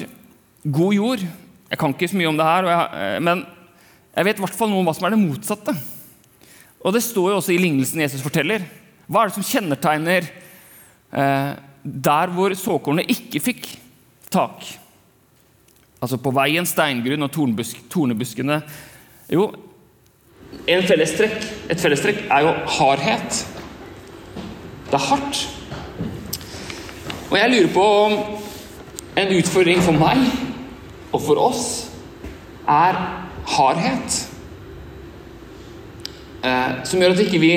god 0.65 0.95
jord 0.95 1.27
Jeg 1.71 1.79
kan 1.81 1.95
ikke 1.95 2.09
så 2.11 2.19
mye 2.19 2.31
om 2.31 2.39
det 2.39 2.47
her, 2.47 2.71
jeg, 2.71 2.89
eh, 3.03 3.21
men 3.27 3.45
jeg 4.17 4.29
vet 4.29 4.39
i 4.39 4.45
hvert 4.45 4.57
fall 4.57 4.71
noe 4.73 4.81
om 4.81 4.89
hva 4.89 4.95
som 4.97 5.07
er 5.09 5.13
det 5.17 5.21
motsatte. 5.21 5.75
Og 6.87 6.95
det 6.95 7.03
står 7.05 7.33
jo 7.33 7.39
også 7.41 7.53
i 7.53 7.61
lignelsen 7.61 8.01
Jesus 8.05 8.23
forteller. 8.25 8.63
Hva 9.11 9.23
er 9.23 9.31
det 9.31 9.37
som 9.37 9.47
kjennetegner 9.47 10.29
eh, 11.11 11.51
der 11.83 12.33
hvor 12.35 12.55
såkornet 12.57 13.11
ikke 13.13 13.43
fikk 13.43 13.69
tak? 14.33 14.65
Altså 16.01 16.21
på 16.23 16.33
veien, 16.37 16.67
steingrunn 16.69 17.27
og 17.27 17.33
tornbusk, 17.35 17.83
tornebuskene. 17.91 18.61
Jo, 19.33 19.51
fellestrekk, 20.67 21.37
et 21.73 21.83
fellestrekk 21.83 22.25
er 22.31 22.47
jo 22.47 22.55
hardhet. 22.79 23.43
Det 24.87 24.95
er 24.95 25.07
hardt. 25.11 25.45
Og 27.27 27.39
jeg 27.41 27.51
lurer 27.51 27.73
på 27.75 27.87
om 28.07 28.19
en 29.19 29.33
utfordring 29.41 29.83
for 29.83 29.99
meg 29.99 30.46
og 31.13 31.21
for 31.23 31.41
oss 31.41 31.67
er 32.69 32.99
hardhet. 33.57 34.17
Eh, 36.43 36.73
som 36.87 37.03
gjør 37.03 37.15
at 37.15 37.23
ikke 37.25 37.43
vi 37.43 37.53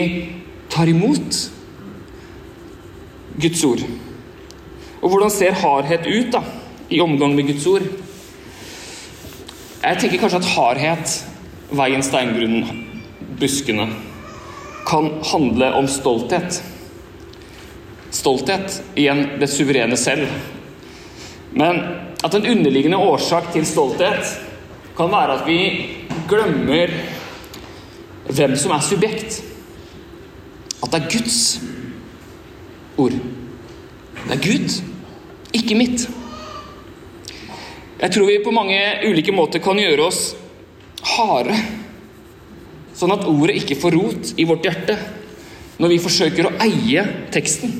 tar 0.69 0.89
imot 0.89 1.39
Guds 3.39 3.63
ord. 3.65 3.83
Og 4.99 5.09
hvordan 5.09 5.33
ser 5.33 5.57
hardhet 5.57 6.07
ut 6.07 6.33
da, 6.35 6.43
i 6.89 7.01
omgang 7.01 7.35
med 7.35 7.49
Guds 7.51 7.67
ord? 7.69 7.85
Jeg 9.79 10.01
tenker 10.01 10.19
kanskje 10.19 10.41
at 10.41 10.51
hardhet, 10.55 11.13
veien, 11.71 12.03
steingrunnen, 12.03 12.85
buskene, 13.39 13.87
kan 14.89 15.13
handle 15.31 15.71
om 15.77 15.87
stolthet 15.87 16.61
stolthet. 18.11 18.81
Igjen 18.95 19.25
det 19.39 19.49
suverene 19.51 19.97
selv. 19.97 20.27
Men 21.51 21.81
at 22.23 22.33
en 22.35 22.45
underliggende 22.45 22.97
årsak 22.97 23.51
til 23.53 23.65
stolthet 23.67 24.33
kan 24.97 25.11
være 25.11 25.37
at 25.39 25.45
vi 25.47 25.59
glemmer 26.29 26.91
hvem 28.29 28.55
som 28.59 28.73
er 28.75 28.83
subjekt. 28.83 29.39
At 30.83 30.91
det 30.91 30.99
er 30.99 31.11
Guds 31.13 31.39
ord. 32.99 33.15
Det 34.19 34.35
er 34.35 34.43
Gud, 34.43 34.81
ikke 35.55 35.77
mitt. 35.79 36.09
Jeg 37.99 38.11
tror 38.11 38.27
vi 38.27 38.41
på 38.43 38.51
mange 38.55 38.79
ulike 39.07 39.33
måter 39.35 39.63
kan 39.63 39.79
gjøre 39.79 40.07
oss 40.07 40.21
harde, 41.15 41.55
sånn 42.95 43.15
at 43.15 43.25
ordet 43.27 43.57
ikke 43.61 43.79
får 43.79 43.95
rot 43.95 44.33
i 44.39 44.45
vårt 44.47 44.67
hjerte 44.67 44.97
når 45.79 45.93
vi 45.93 46.01
forsøker 46.03 46.47
å 46.47 46.53
eie 46.63 47.05
teksten. 47.31 47.71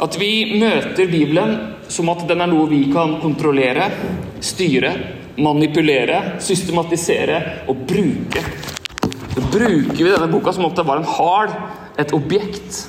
At 0.00 0.18
vi 0.20 0.58
møter 0.60 1.08
Bibelen 1.08 1.54
som 1.88 2.08
at 2.12 2.24
den 2.28 2.42
er 2.42 2.50
noe 2.50 2.68
vi 2.70 2.82
kan 2.92 3.16
kontrollere, 3.22 3.88
styre, 4.44 4.92
manipulere, 5.42 6.36
systematisere 6.42 7.40
og 7.70 7.84
bruke. 7.88 8.42
Så 9.34 9.44
bruker 9.52 10.00
vi 10.00 10.10
denne 10.10 10.30
boka 10.32 10.54
som 10.54 10.64
om 10.64 10.74
det 10.74 10.86
var 10.86 11.02
en 11.02 11.10
hal, 11.16 11.52
et 12.00 12.12
objekt, 12.16 12.86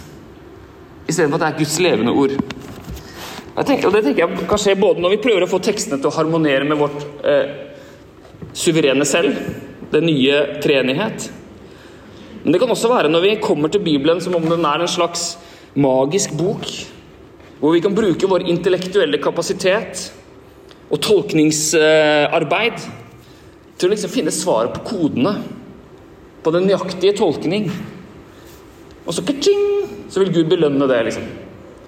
istedenfor 1.08 1.40
at 1.40 1.44
det 1.44 1.50
er 1.50 1.60
Guds 1.62 1.78
levende 1.84 2.16
ord. 2.16 2.36
Tenker, 3.58 3.88
og 3.90 3.96
det 3.96 4.04
tenker 4.06 4.22
jeg 4.22 4.48
kan 4.50 4.62
skje 4.62 4.76
både 4.78 5.02
når 5.02 5.16
vi 5.16 5.24
prøver 5.24 5.44
å 5.48 5.50
få 5.50 5.60
tekstene 5.66 5.98
til 5.98 6.12
å 6.12 6.14
harmonere 6.14 6.68
med 6.68 6.78
vårt 6.78 7.06
eh, 7.26 7.56
suverene 8.54 9.06
selv, 9.08 9.40
den 9.90 10.06
nye 10.06 10.60
treenighet. 10.62 11.30
Men 12.44 12.54
det 12.54 12.62
kan 12.62 12.72
også 12.72 12.92
være 12.92 13.10
når 13.10 13.24
vi 13.24 13.32
kommer 13.44 13.72
til 13.74 13.82
Bibelen 13.84 14.22
som 14.24 14.36
om 14.38 14.46
den 14.46 14.66
er 14.68 14.84
en 14.84 14.92
slags 14.92 15.34
magisk 15.74 16.36
bok, 16.38 16.68
hvor 17.60 17.74
vi 17.74 17.82
kan 17.82 17.96
bruke 17.96 18.30
vår 18.30 18.46
intellektuelle 18.52 19.20
kapasitet 19.22 20.08
og 20.93 21.02
tolkningsarbeid 21.04 22.80
til 23.78 23.89
å 23.89 23.93
liksom 23.93 24.13
finne 24.13 24.34
svaret 24.34 24.78
på 24.78 24.86
kodene, 24.91 25.34
på 26.43 26.54
den 26.54 26.67
nøyaktige 26.70 27.17
tolkning. 27.17 27.67
Og 29.08 29.15
så 29.15 29.24
ka-ching, 29.26 29.86
så 30.12 30.22
vil 30.22 30.34
Gud 30.36 30.50
belønne 30.52 30.88
det. 30.89 31.04
liksom. 31.10 31.28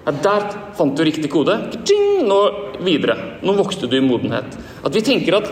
Ja, 0.06 0.12
der 0.12 0.46
fant 0.76 0.96
du 0.96 1.04
riktig 1.06 1.30
kode. 1.32 1.56
Ka-ching, 1.72 2.26
nå 2.28 2.40
videre. 2.84 3.38
Nå 3.42 3.54
vokste 3.58 3.88
du 3.90 3.98
i 3.98 4.04
modenhet. 4.04 4.58
At 4.84 4.94
vi 4.94 5.02
tenker 5.06 5.38
at, 5.40 5.50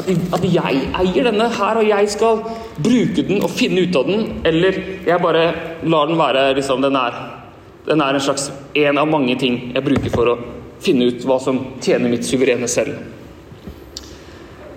at, 0.00 0.08
at 0.08 0.46
jeg 0.46 0.86
eier 1.00 1.28
denne 1.30 1.48
her, 1.52 1.80
og 1.80 1.88
jeg 1.88 2.10
skal 2.12 2.42
bruke 2.78 3.26
den 3.28 3.42
og 3.42 3.52
finne 3.52 3.86
ut 3.86 3.98
av 3.98 4.10
den, 4.10 4.26
eller 4.48 4.82
jeg 5.06 5.22
bare 5.22 5.46
lar 5.82 6.10
den 6.10 6.20
være 6.20 6.50
liksom 6.58 6.84
den 6.84 6.98
er. 6.98 7.41
Den 7.86 8.00
er 8.00 8.14
en 8.14 8.22
slags 8.22 8.50
en 8.78 8.98
av 8.98 9.08
mange 9.10 9.34
ting 9.40 9.72
jeg 9.74 9.84
bruker 9.84 10.12
for 10.12 10.30
å 10.30 10.38
finne 10.82 11.08
ut 11.10 11.24
hva 11.26 11.38
som 11.42 11.58
tjener 11.82 12.10
mitt 12.10 12.26
suverene 12.26 12.68
selv. 12.70 12.98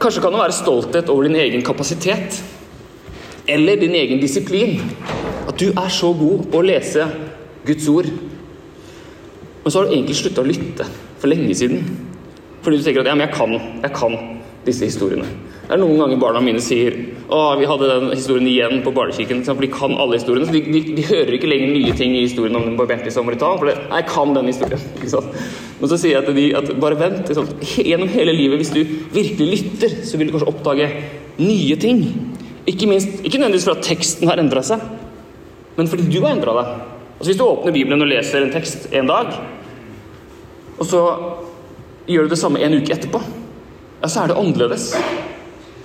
Kanskje 0.02 0.22
kan 0.22 0.34
det 0.36 0.41
være 0.41 0.58
stolthet 0.58 1.10
over 1.10 1.28
din 1.28 1.39
egen 1.39 1.63
kapasitet 1.65 2.41
eller 3.48 3.78
din 3.82 3.96
egen 3.96 4.22
disiplin. 4.22 4.80
At 5.48 5.58
du 5.62 5.70
er 5.70 5.91
så 5.94 6.12
god 6.18 6.48
på 6.52 6.62
å 6.62 6.65
lese 6.65 7.06
Guds 7.65 7.88
ord. 7.89 8.10
Men 9.63 9.72
så 9.72 9.80
har 9.80 9.88
du 9.88 9.96
egentlig 9.96 10.18
slutta 10.20 10.44
å 10.44 10.50
lytte 10.50 10.86
for 11.22 11.32
lenge 11.32 11.56
siden. 11.58 11.86
Fordi 12.65 12.78
du 12.78 12.86
tenker 12.86 13.06
at 13.06 13.10
ja, 13.10 13.15
men 13.18 13.28
jeg 13.28 13.38
kan, 13.38 13.56
jeg 13.82 13.94
kan 13.96 14.18
disse 14.65 14.89
historiene. 14.89 15.30
Det 15.65 15.73
er 15.73 15.82
noen 15.82 15.97
ganger 15.97 16.19
barna 16.21 16.41
mine 16.45 16.62
sier 16.62 16.93
å, 17.25 17.39
vi 17.58 17.65
hadde 17.65 17.88
den 17.89 18.12
historien 18.12 18.45
igjen 18.49 18.84
på 18.86 18.93
barnekirken. 18.93 19.41
For 19.47 19.65
de 19.65 19.69
kan 19.73 19.95
alle 19.97 20.19
historiene. 20.19 20.45
så 20.45 20.54
de, 20.54 20.62
de, 20.69 20.82
de, 20.99 21.06
hører 21.10 21.38
ikke 21.38 21.49
lenger 21.49 21.73
nye 21.73 21.95
ting 21.97 22.13
i 22.13 22.21
historien 22.28 22.58
om 22.60 22.67
den 22.67 22.78
barberte 22.78 23.13
samaritan. 23.13 23.58
For 23.58 23.71
det, 23.71 23.75
jeg 23.89 24.08
kan 24.12 24.36
den 24.38 24.51
historien. 24.51 24.86
ikke 24.99 25.13
sant? 25.15 25.39
Men 25.80 25.91
så 25.91 25.99
sier 25.99 26.19
jeg 26.19 26.28
til 26.28 26.38
de 26.38 26.45
at 26.62 26.69
bare 26.84 26.99
vent. 26.99 27.34
Sånn, 27.34 27.49
gjennom 27.82 28.13
hele 28.13 28.36
livet, 28.38 28.62
hvis 28.62 28.73
du 28.75 28.82
virkelig 29.15 29.49
lytter, 29.56 29.97
så 30.06 30.21
vil 30.21 30.30
du 30.30 30.36
kanskje 30.36 30.54
oppdage 30.54 30.91
nye 31.41 31.80
ting. 31.82 32.06
Ikke 32.69 32.89
minst, 32.89 33.19
ikke 33.21 33.41
nødvendigvis 33.41 33.67
fordi 33.67 33.86
teksten 33.86 34.30
har 34.30 34.41
endra 34.41 34.63
seg, 34.65 34.82
men 35.75 35.89
fordi 35.89 36.08
du 36.10 36.17
har 36.23 36.34
endra 36.34 36.56
deg. 36.58 36.71
Altså 37.15 37.28
Hvis 37.30 37.38
du 37.38 37.45
åpner 37.45 37.75
Bibelen 37.75 38.01
og 38.01 38.10
leser 38.10 38.41
en 38.41 38.54
tekst 38.54 38.88
en 38.93 39.10
dag, 39.10 39.36
og 40.75 40.88
så 40.89 41.04
gjør 42.10 42.25
du 42.25 42.34
det 42.34 42.41
samme 42.41 42.62
en 42.62 42.78
uke 42.80 42.95
etterpå, 42.95 43.21
ja, 44.01 44.10
så 44.10 44.23
er 44.23 44.32
det 44.32 44.39
annerledes. 44.39 44.89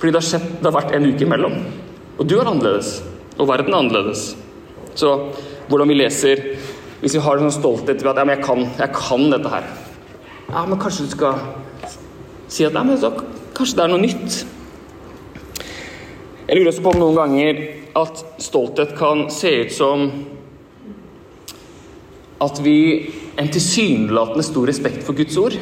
Fordi 0.00 0.12
det 0.14 0.20
har, 0.22 0.26
skjedd, 0.26 0.46
det 0.58 0.64
har 0.64 0.76
vært 0.78 0.94
en 0.96 1.06
uke 1.10 1.26
imellom. 1.26 1.56
Og 2.16 2.28
du 2.28 2.38
er 2.38 2.48
annerledes. 2.48 3.02
Og 3.36 3.48
verden 3.48 3.74
er 3.74 3.82
annerledes. 3.82 4.30
Så 4.96 5.12
hvordan 5.68 5.88
vi 5.88 6.00
leser 6.00 6.40
Hvis 7.00 7.14
vi 7.16 7.22
har 7.24 7.38
en 7.38 7.46
sånn 7.46 7.60
stolthet 7.62 8.02
ved 8.02 8.10
at 8.10 8.18
ja, 8.20 8.24
men 8.26 8.34
jeg 8.34 8.44
kan, 8.44 8.64
jeg 8.76 8.92
kan 8.92 9.22
dette 9.32 9.52
her 9.52 9.68
Ja, 10.50 10.64
men 10.66 10.80
kanskje 10.82 11.06
du 11.06 11.12
skal 11.14 11.38
si 12.50 12.66
at 12.66 12.74
ja, 12.74 12.82
men 12.84 12.98
så, 12.98 13.12
kanskje 13.56 13.78
det 13.78 13.84
er 13.84 13.92
noe 13.92 14.02
nytt. 14.02 14.40
Jeg 16.48 16.58
lurer 16.58 16.72
også 16.72 16.82
på 16.82 16.90
om 16.90 16.98
noen 16.98 17.20
ganger 17.20 17.60
at 18.00 18.24
stolthet 18.42 18.96
kan 18.98 19.28
se 19.30 19.52
ut 19.62 19.72
som 19.72 20.08
at 22.42 22.58
vi 22.64 22.76
en 23.38 23.52
tilsynelatende 23.54 24.44
stor 24.44 24.66
respekt 24.66 25.06
for 25.06 25.14
Guds 25.14 25.38
ord, 25.38 25.54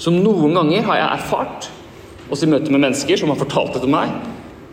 som 0.00 0.16
noen 0.24 0.56
ganger 0.56 0.88
har 0.88 1.02
jeg 1.02 1.18
erfart 1.18 1.68
også 2.28 2.46
i 2.46 2.50
møte 2.52 2.72
med 2.72 2.82
mennesker 2.82 3.20
som 3.20 3.32
har 3.32 3.40
fortalt 3.40 3.74
det 3.76 3.82
til 3.84 3.92
meg, 3.92 4.12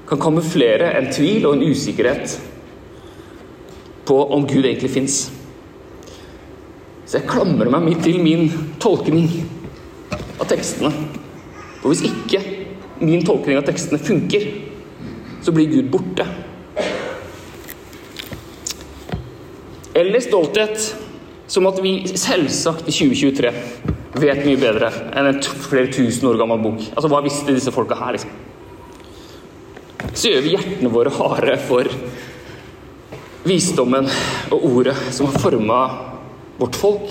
kan 0.05 0.21
kamuflere 0.21 0.91
en 0.99 1.09
tvil 1.13 1.47
og 1.47 1.55
en 1.55 1.65
usikkerhet 1.71 2.35
på 4.05 4.17
om 4.35 4.45
Gud 4.47 4.65
egentlig 4.65 4.91
fins. 4.93 5.15
Så 7.05 7.19
jeg 7.19 7.29
klamrer 7.29 7.71
meg 7.73 7.85
midt 7.85 8.03
til 8.05 8.19
min 8.21 8.49
tolkning 8.81 9.29
av 10.11 10.45
tekstene. 10.49 10.91
Og 11.81 11.91
hvis 11.91 12.05
ikke 12.09 12.41
min 13.01 13.25
tolkning 13.25 13.59
av 13.59 13.65
tekstene 13.67 14.01
funker, 14.01 14.45
så 15.45 15.53
blir 15.53 15.69
Gud 15.69 15.89
borte. 15.93 16.25
Eller 19.95 20.21
stolthet 20.21 20.89
som 21.47 21.67
at 21.69 21.77
vi 21.83 22.01
selvsagt 22.09 22.89
i 22.89 22.93
2023 22.93 23.51
vet 24.15 24.43
mye 24.45 24.59
bedre 24.59 24.89
enn 25.11 25.29
en 25.29 25.41
flere 25.43 25.91
tusen 25.91 26.29
år 26.29 26.39
gammel 26.39 26.61
bok. 26.63 26.83
Altså, 26.93 27.09
Hva 27.11 27.23
visste 27.25 27.55
disse 27.55 27.73
folka 27.75 27.97
her, 27.99 28.15
liksom? 28.15 28.31
Så 30.15 30.31
gjør 30.31 30.43
vi 30.45 30.53
hjertene 30.53 30.91
våre 30.93 31.11
harde 31.11 31.55
for 31.65 31.89
visdommen 33.45 34.07
og 34.53 34.67
ordet 34.69 34.95
som 35.13 35.27
har 35.29 35.41
forma 35.41 35.79
vårt 36.57 36.77
folk 36.79 37.09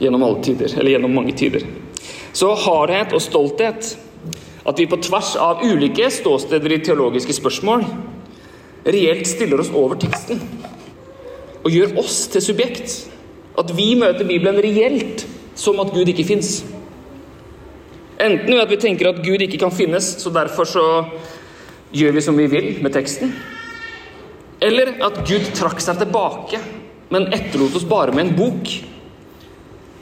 gjennom 0.00 0.22
alle 0.24 0.42
tider, 0.44 0.72
eller 0.78 0.94
gjennom 0.94 1.12
mange 1.14 1.34
tider. 1.36 1.66
Så 2.32 2.52
hardhet 2.64 3.12
og 3.12 3.22
stolthet, 3.22 3.90
at 4.64 4.78
vi 4.78 4.88
på 4.88 5.00
tvers 5.02 5.34
av 5.40 5.64
ulike 5.66 6.08
ståsteder 6.12 6.72
i 6.72 6.80
teologiske 6.84 7.34
spørsmål 7.36 7.84
reelt 8.86 9.28
stiller 9.28 9.60
oss 9.60 9.72
over 9.76 9.98
teksten 10.00 10.40
og 11.60 11.68
gjør 11.72 11.98
oss 12.00 12.22
til 12.32 12.44
subjekt. 12.44 12.94
At 13.60 13.72
vi 13.76 13.92
møter 13.98 14.24
Bibelen 14.24 14.60
reelt 14.64 15.26
som 15.54 15.80
at 15.82 15.92
Gud 15.94 16.08
ikke 16.08 16.26
fins. 16.28 16.60
Enten 18.20 18.52
ved 18.52 18.60
at 18.60 18.70
vi 18.70 18.80
tenker 18.80 19.08
at 19.10 19.22
Gud 19.24 19.40
ikke 19.40 19.60
kan 19.62 19.72
finnes, 19.72 20.14
så 20.20 20.32
derfor 20.32 20.68
så 20.68 20.84
gjør 21.96 22.14
vi 22.16 22.24
som 22.24 22.36
vi 22.36 22.46
vil 22.52 22.68
med 22.84 22.92
teksten. 22.94 23.32
Eller 24.60 24.92
at 25.06 25.22
Gud 25.24 25.52
trakk 25.56 25.80
seg 25.80 26.02
tilbake, 26.02 26.60
men 27.10 27.30
etterlot 27.32 27.78
oss 27.80 27.88
bare 27.88 28.12
med 28.14 28.26
en 28.26 28.36
bok. 28.36 28.72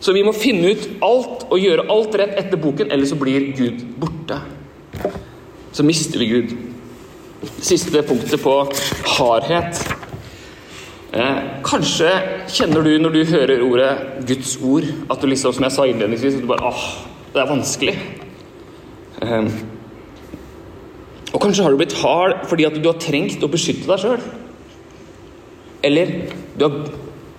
Så 0.03 0.15
vi 0.15 0.25
må 0.27 0.35
finne 0.35 0.75
ut 0.75 0.89
alt 1.03 1.47
og 1.49 1.63
gjøre 1.63 1.87
alt 1.95 2.19
rett 2.19 2.35
etter 2.43 2.61
boken, 2.61 2.91
eller 2.91 3.07
så 3.07 3.19
blir 3.19 3.53
Gud 3.59 3.87
borte. 3.99 4.41
Så 5.73 5.87
mister 5.87 6.19
vi 6.19 6.31
Gud. 6.33 6.57
Siste 7.63 8.03
punktet 8.03 8.43
på 8.43 8.55
hardhet. 9.19 9.79
Eh, 11.09 11.37
kanskje 11.64 12.11
kjenner 12.53 12.85
du 12.85 12.90
når 13.01 13.14
du 13.14 13.21
hører 13.31 13.62
ordet 13.64 13.92
Guds 14.29 14.59
ord, 14.61 14.85
at 15.09 15.23
du 15.23 15.31
liksom, 15.31 15.55
som 15.57 15.64
jeg 15.64 15.73
sa 15.73 15.87
innledningsvis, 15.88 16.37
at 16.37 16.44
du 16.44 16.51
bare 16.51 16.68
åh, 16.68 16.83
det 17.33 17.40
er 17.40 17.49
vanskelig. 17.49 17.94
Eh, 19.25 19.49
og 21.33 21.40
kanskje 21.40 21.64
har 21.64 21.73
du 21.73 21.81
blitt 21.81 21.97
hard 22.03 22.44
fordi 22.51 22.66
at 22.68 22.77
du 22.77 22.90
har 22.90 23.01
trengt 23.01 23.44
å 23.44 23.49
beskytte 23.53 23.88
deg 23.88 24.03
sjøl. 24.05 24.21
Eller 25.88 26.12
har, 26.61 26.77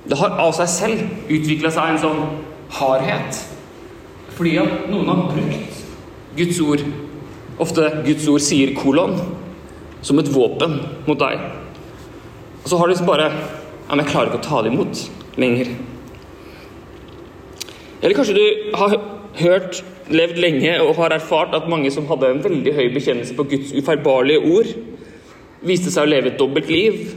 det 0.09 0.17
har 0.17 0.41
av 0.41 0.55
seg 0.57 0.71
selv 0.73 1.29
utvikla 1.29 1.69
seg 1.75 1.93
en 1.93 2.03
sånn 2.07 2.25
hardhet 2.79 3.45
fordi 4.37 4.53
at 4.61 4.85
noen 4.87 5.09
har 5.09 5.25
brukt 5.33 5.79
Guds 6.37 6.59
ord 6.63 6.83
Ofte 7.59 7.89
Guds 8.05 8.27
ord 8.31 8.39
sier 8.39 8.71
kolon 8.77 9.17
som 10.05 10.19
et 10.21 10.29
våpen 10.31 10.77
mot 11.03 11.19
deg. 11.19 11.41
Og 12.63 12.69
så 12.71 12.77
har 12.79 12.87
du 12.87 12.93
liksom 12.93 13.09
bare 13.09 13.25
Ja, 13.89 13.95
men 13.95 14.03
jeg 14.03 14.11
klarer 14.11 14.29
ikke 14.29 14.37
å 14.37 14.45
ta 14.45 14.59
det 14.61 14.69
imot 14.69 14.99
lenger. 15.41 15.71
Eller 18.03 18.13
kanskje 18.13 18.35
du 18.37 18.73
har 18.77 18.91
hørt, 19.39 19.79
levd 20.13 20.37
lenge 20.41 20.75
og 20.83 20.91
har 20.99 21.15
erfart 21.15 21.55
at 21.57 21.65
mange 21.69 21.89
som 21.93 22.05
hadde 22.09 22.29
en 22.29 22.43
veldig 22.43 22.73
høy 22.77 22.85
bekjennelse 22.93 23.33
på 23.33 23.47
Guds 23.49 23.71
ufeilbarlige 23.73 24.43
ord, 24.45 24.69
viste 25.65 25.89
seg 25.89 26.05
å 26.05 26.11
leve 26.11 26.29
et 26.29 26.37
dobbelt 26.37 26.69
liv, 26.69 27.15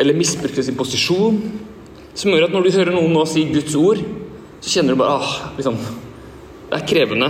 eller 0.00 0.16
misbrukte 0.16 0.64
sin 0.64 0.78
posisjon, 0.78 1.36
som 2.16 2.32
gjør 2.32 2.46
at 2.46 2.56
når 2.56 2.64
du 2.64 2.70
hører 2.78 2.96
noen 2.96 3.12
nå 3.12 3.26
si 3.28 3.44
Guds 3.50 3.76
ord, 3.76 4.00
så 4.64 4.72
kjenner 4.72 4.96
du 4.96 5.02
bare 5.02 5.18
ah, 5.20 5.34
liksom, 5.58 5.76
Det 6.70 6.78
er 6.78 6.86
krevende. 6.88 7.28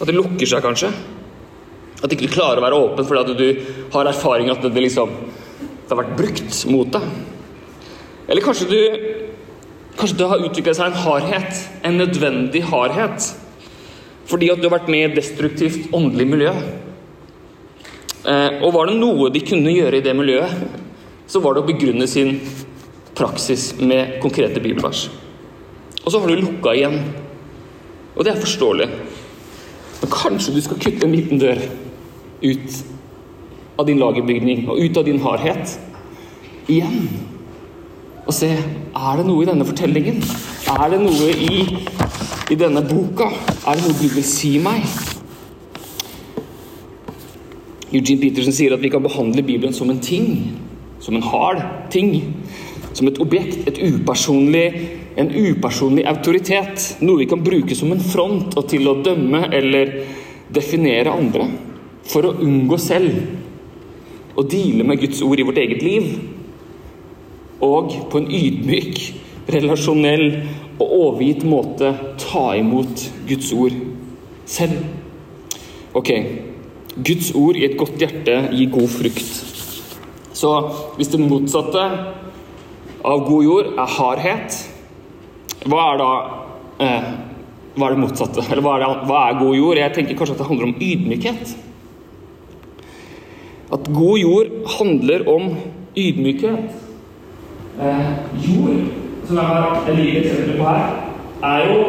At 0.00 0.08
det 0.08 0.16
lukker 0.16 0.48
seg, 0.48 0.64
kanskje. 0.64 0.88
At 2.00 2.08
du 2.08 2.16
ikke 2.16 2.32
klarer 2.32 2.58
å 2.58 2.64
være 2.64 2.80
åpen 2.86 3.06
fordi 3.06 3.20
at 3.20 3.38
du 3.38 3.76
har 3.92 4.08
erfaring 4.08 4.48
at 4.50 4.64
det, 4.64 4.72
liksom, 4.88 5.12
det 5.60 5.92
har 5.92 6.00
vært 6.00 6.16
brukt 6.18 6.62
mot 6.72 6.88
deg. 6.96 7.04
Eller 8.32 8.44
kanskje 8.44 8.68
du 8.70 8.78
Kanskje 9.92 10.16
det 10.18 10.26
har 10.30 10.40
utvikla 10.40 10.72
seg 10.72 10.88
en 10.88 11.02
hardhet, 11.04 11.58
en 11.84 11.98
nødvendig 12.00 12.62
hardhet, 12.64 13.26
fordi 14.24 14.48
at 14.48 14.62
du 14.62 14.64
har 14.64 14.78
vært 14.78 14.88
med 14.88 15.02
i 15.02 15.08
et 15.10 15.18
destruktivt 15.18 15.92
åndelig 15.92 16.24
miljø. 16.30 16.52
Eh, 18.24 18.62
og 18.64 18.72
var 18.72 18.88
det 18.88 18.96
noe 18.96 19.28
de 19.34 19.42
kunne 19.44 19.74
gjøre 19.74 20.00
i 20.00 20.04
det 20.06 20.14
miljøet, 20.16 20.64
så 21.28 21.42
var 21.44 21.54
det 21.54 21.62
å 21.62 21.68
begrunne 21.68 22.08
sin 22.08 22.38
praksis 23.12 23.74
med 23.82 24.16
konkrete 24.24 24.64
bibelvers. 24.64 25.10
Og 26.00 26.08
så 26.08 26.22
har 26.22 26.32
du 26.32 26.40
lukka 26.40 26.72
igjen. 26.72 26.96
Og 28.16 28.24
det 28.24 28.32
er 28.32 28.40
forståelig. 28.40 28.88
Men 30.00 30.14
kanskje 30.16 30.56
du 30.56 30.62
skal 30.64 30.80
kutte 30.80 31.04
en 31.04 31.14
liten 31.14 31.42
dør 31.42 31.60
ut 32.42 32.80
av 33.76 33.86
din 33.86 34.00
lagerbygning 34.00 34.64
og 34.72 34.80
ut 34.80 34.98
av 34.98 35.06
din 35.06 35.20
hardhet 35.22 35.76
igjen 36.72 37.06
og 38.22 38.34
se 38.36 38.50
er 38.52 39.18
det 39.18 39.26
noe 39.26 39.42
i 39.42 39.48
denne 39.48 39.66
fortellingen. 39.66 40.22
Er 40.72 40.92
det 40.92 41.00
noe 41.02 41.30
i 41.32 41.64
i 42.52 42.58
denne 42.58 42.82
boka? 42.84 43.30
Er 43.66 43.78
det 43.78 43.86
noe 43.86 43.96
Gud 43.96 44.14
vil 44.16 44.26
si 44.26 44.56
meg? 44.62 44.84
Eugene 47.92 48.20
Peterson 48.20 48.54
sier 48.56 48.74
at 48.74 48.82
vi 48.82 48.90
kan 48.92 49.04
behandle 49.04 49.44
Bibelen 49.44 49.74
som 49.76 49.90
en 49.92 50.00
ting. 50.02 50.52
Som 51.00 51.16
en 51.16 51.24
hard 51.24 51.62
ting. 51.92 52.14
Som 52.92 53.08
et 53.08 53.20
objekt. 53.24 53.66
Et 53.68 53.80
upersonlig, 53.88 54.66
en 55.16 55.32
upersonlig 55.32 56.06
autoritet. 56.08 56.96
Noe 57.04 57.22
vi 57.22 57.28
kan 57.30 57.44
bruke 57.44 57.76
som 57.78 57.92
en 57.92 58.04
front 58.04 58.56
og 58.56 58.68
til 58.70 58.88
å 58.88 58.98
dømme 59.04 59.46
eller 59.52 59.96
definere 60.52 61.14
andre. 61.14 61.48
For 62.08 62.26
å 62.26 62.36
unngå 62.42 62.78
selv 62.80 64.36
å 64.36 64.44
deale 64.48 64.84
med 64.88 65.00
Guds 65.00 65.20
ord 65.24 65.40
i 65.40 65.46
vårt 65.46 65.60
eget 65.60 65.84
liv. 65.84 66.08
Og 67.62 67.94
på 68.10 68.20
en 68.20 68.28
ydmyk, 68.32 69.00
relasjonell 69.52 70.26
og 70.80 70.86
overgitt 70.86 71.44
måte 71.46 71.92
ta 72.20 72.44
imot 72.58 73.06
Guds 73.28 73.52
ord 73.54 73.76
selv. 74.48 74.82
Ok, 75.94 76.10
Guds 76.96 77.32
ord 77.38 77.58
i 77.58 77.66
et 77.68 77.78
godt 77.78 78.00
hjerte 78.00 78.38
gir 78.52 78.70
god 78.72 78.90
frukt. 78.90 79.32
Så 80.32 80.52
hvis 80.96 81.10
det 81.12 81.20
motsatte 81.22 81.82
av 83.02 83.26
god 83.28 83.44
jord 83.46 83.74
er 83.76 83.92
hardhet, 83.98 84.56
hva 85.68 85.82
er 85.92 86.00
da 86.00 86.12
eh, 86.82 87.10
hva 87.76 87.88
er 87.88 87.94
det 87.94 88.02
motsatte? 88.02 88.44
Eller 88.50 88.64
hva 88.64 88.76
er, 88.76 88.84
det, 88.84 89.08
hva 89.08 89.20
er 89.28 89.38
god 89.40 89.56
jord? 89.56 89.80
Jeg 89.80 89.96
tenker 89.96 90.18
kanskje 90.18 90.36
at 90.36 90.42
det 90.42 90.48
handler 90.50 90.70
om 90.70 90.74
ydmykhet. 90.88 91.54
At 93.72 93.88
god 93.88 94.18
jord 94.20 94.50
handler 94.78 95.28
om 95.32 95.52
ydmykhet. 95.96 96.81
Eh, 97.80 98.06
jord, 98.48 98.76
som 99.24 99.36
jeg 99.36 99.44
har 99.44 99.84
et 99.88 99.96
lite 99.96 100.18
eksempel 100.18 100.58
på 100.58 100.64
her, 100.64 100.86
er 101.42 101.72
jo 101.72 101.84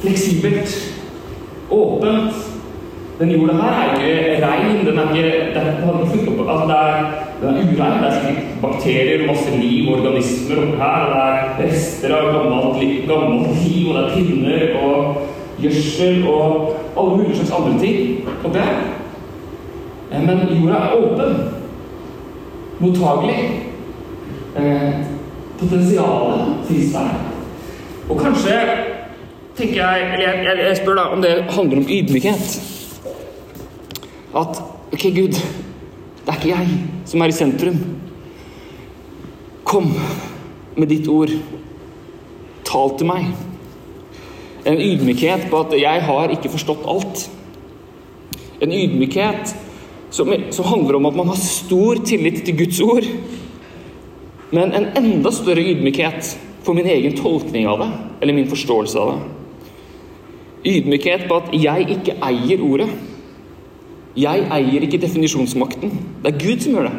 fleksibelt. 0.00 0.98
Åpent. 1.70 2.32
Den 3.18 3.30
jorda 3.30 3.52
her 3.52 3.88
er 3.88 3.96
ikke 3.96 4.46
rein. 4.46 4.86
Den 4.86 4.98
er 4.98 5.14
ikke, 5.14 5.22
det 5.22 5.56
er, 5.56 5.64
altså 6.48 6.66
det 6.66 6.76
er, 6.76 7.48
er 7.48 7.52
urein. 7.52 8.02
Det 8.02 8.08
er 8.08 8.20
sikkert 8.26 8.44
bakterier, 8.62 9.26
masse 9.26 9.56
liv, 9.60 9.88
og 9.88 10.00
organismer 10.00 10.56
oppi 10.56 10.76
her. 10.76 11.00
og 11.06 11.58
Det 11.58 11.64
er 11.64 11.72
rester 11.72 12.16
av 12.16 12.32
gammelt, 12.32 13.08
gammelt 13.08 13.64
liv, 13.64 13.88
og 13.88 13.94
det 13.94 14.04
er 14.04 14.14
pinner 14.14 14.62
og 14.82 15.16
gjødsel 15.62 16.28
og 16.28 16.76
alle 16.98 17.16
mulige 17.16 17.36
slags 17.36 17.52
andre 17.58 17.80
ting 17.80 18.28
oppi 18.44 18.58
her. 18.58 18.76
Eh, 20.12 20.26
men 20.26 20.38
jorda 20.60 20.74
er 20.74 20.96
åpen. 20.96 21.36
Mottagelig. 22.80 23.61
Eh, 24.56 24.94
potensialet 25.58 26.66
fins 26.68 26.92
der. 26.92 27.14
Og 28.10 28.18
kanskje 28.20 28.56
tenker 29.56 29.78
jeg, 29.78 30.12
eller 30.12 30.26
jeg, 30.26 30.44
jeg, 30.44 30.58
jeg 30.66 30.76
spør 30.76 30.98
da 30.98 31.04
om 31.14 31.22
det 31.24 31.32
handler 31.54 31.80
om 31.80 31.88
ydmykhet. 31.88 32.58
At 34.36 34.60
ok, 34.92 35.06
Gud, 35.16 35.38
det 35.38 36.28
er 36.28 36.36
ikke 36.36 36.52
jeg 36.52 36.68
som 37.08 37.24
er 37.24 37.32
i 37.32 37.36
sentrum. 37.36 37.80
Kom 39.64 39.92
med 40.76 40.88
ditt 40.92 41.08
ord. 41.08 41.32
Tal 42.68 42.96
til 42.98 43.08
meg. 43.08 43.32
En 44.68 44.78
ydmykhet 44.78 45.48
på 45.50 45.64
at 45.64 45.76
jeg 45.80 46.04
har 46.06 46.32
ikke 46.34 46.52
forstått 46.52 46.84
alt. 46.88 47.24
En 48.62 48.72
ydmykhet 48.72 49.56
som, 50.12 50.28
som 50.52 50.68
handler 50.68 51.00
om 51.00 51.08
at 51.08 51.16
man 51.16 51.32
har 51.32 51.40
stor 51.40 52.04
tillit 52.04 52.44
til 52.44 52.58
Guds 52.60 52.80
ord. 52.84 53.08
Men 54.52 54.74
en 54.76 54.90
enda 54.96 55.32
større 55.32 55.64
ydmykhet 55.64 56.34
for 56.62 56.76
min 56.76 56.86
egen 56.86 57.16
tolkning 57.16 57.66
av 57.66 57.80
det, 57.80 57.88
eller 58.22 58.36
min 58.36 58.50
forståelse 58.50 59.00
av 59.00 59.14
det. 59.14 59.20
Ydmykhet 60.72 61.24
på 61.28 61.40
at 61.40 61.54
jeg 61.56 61.88
ikke 61.96 62.18
eier 62.22 62.62
ordet. 62.62 62.90
Jeg 64.16 64.44
eier 64.52 64.84
ikke 64.84 65.00
definisjonsmakten. 65.02 65.94
Det 66.22 66.34
er 66.34 66.38
Gud 66.38 66.60
som 66.62 66.76
gjør 66.76 66.90
det. 66.90 66.98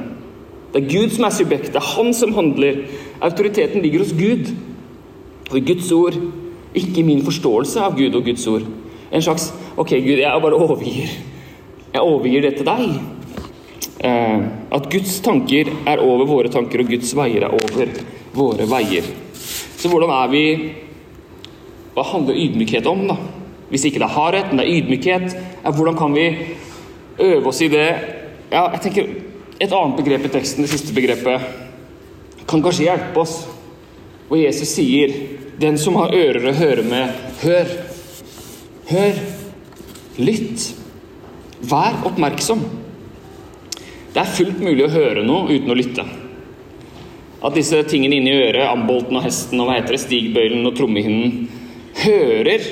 Det 0.74 0.82
er 0.82 0.90
Gud 0.90 1.14
som 1.14 1.28
er 1.28 1.36
subjekt. 1.38 1.70
Det 1.72 1.80
er 1.80 1.92
han 1.94 2.14
som 2.18 2.34
handler. 2.34 2.82
Autoriteten 3.22 3.86
ligger 3.86 4.02
hos 4.02 4.16
Gud. 4.18 4.50
Og 5.52 5.62
Guds 5.68 5.92
ord, 5.92 6.18
ikke 6.74 7.04
min 7.06 7.22
forståelse 7.24 7.80
av 7.80 7.98
Gud 7.98 8.16
og 8.18 8.26
Guds 8.26 8.48
ord. 8.48 8.66
En 9.14 9.22
slags 9.22 9.52
Ok, 9.78 9.90
Gud, 9.90 10.20
jeg 10.22 10.42
bare 10.42 10.54
overgir. 10.54 11.10
Jeg 11.94 12.02
overgir 12.02 12.42
det 12.42 12.56
til 12.58 12.66
deg. 12.66 12.90
Eh, 14.04 14.40
at 14.76 14.90
Guds 14.92 15.14
tanker 15.24 15.70
er 15.88 16.02
over 16.04 16.28
våre 16.28 16.50
tanker, 16.52 16.82
og 16.84 16.90
Guds 16.92 17.14
veier 17.16 17.46
er 17.48 17.54
over 17.56 17.94
våre 18.36 18.66
veier. 18.68 19.08
Så 19.80 19.92
hvordan 19.92 20.12
er 20.12 20.32
vi 20.32 20.44
Hva 21.94 22.02
handler 22.10 22.40
ydmykhet 22.42 22.88
om, 22.90 23.04
da? 23.06 23.16
Hvis 23.70 23.84
ikke 23.86 24.02
det 24.02 24.08
er 24.08 24.16
hardhet, 24.16 24.48
men 24.50 24.60
det 24.60 24.66
er 24.66 24.78
ydmykhet, 24.80 25.36
er 25.62 25.76
hvordan 25.78 25.98
kan 25.98 26.16
vi 26.16 26.26
øve 27.22 27.52
oss 27.52 27.62
i 27.62 27.70
det 27.70 27.86
Ja, 28.52 28.72
jeg 28.74 28.82
tenker 28.82 29.12
Et 29.62 29.72
annet 29.72 30.00
begrep 30.00 30.26
i 30.26 30.32
teksten, 30.34 30.66
det 30.66 30.72
siste 30.74 30.94
begrepet, 30.94 31.46
kan 32.50 32.62
kanskje 32.62 32.90
hjelpe 32.90 33.22
oss. 33.22 33.48
Hvor 34.28 34.38
Jesus 34.38 34.68
sier 34.68 35.14
'Den 35.60 35.78
som 35.78 35.96
har 35.96 36.10
ører 36.12 36.50
å 36.50 36.58
høre 36.58 36.84
med, 36.84 37.14
hør'. 37.44 37.70
Hør. 38.90 39.14
Lytt. 40.18 40.74
Vær 41.62 42.04
oppmerksom. 42.06 42.83
Det 44.14 44.22
er 44.22 44.36
fullt 44.38 44.62
mulig 44.62 44.86
å 44.86 44.94
høre 44.94 45.26
noe 45.26 45.50
uten 45.50 45.74
å 45.74 45.78
lytte. 45.78 46.06
At 47.44 47.58
disse 47.58 47.82
tingene 47.90 48.20
inni 48.20 48.36
øret, 48.38 48.68
ambolten 48.70 49.18
og 49.18 49.26
hesten 49.26 49.60
og 49.60 49.68
hva 49.68 49.80
heter 49.80 49.98
det, 49.98 50.04
stigbøylen 50.06 50.70
og 50.70 50.78
trommehinnen, 50.78 51.48
hører 52.04 52.68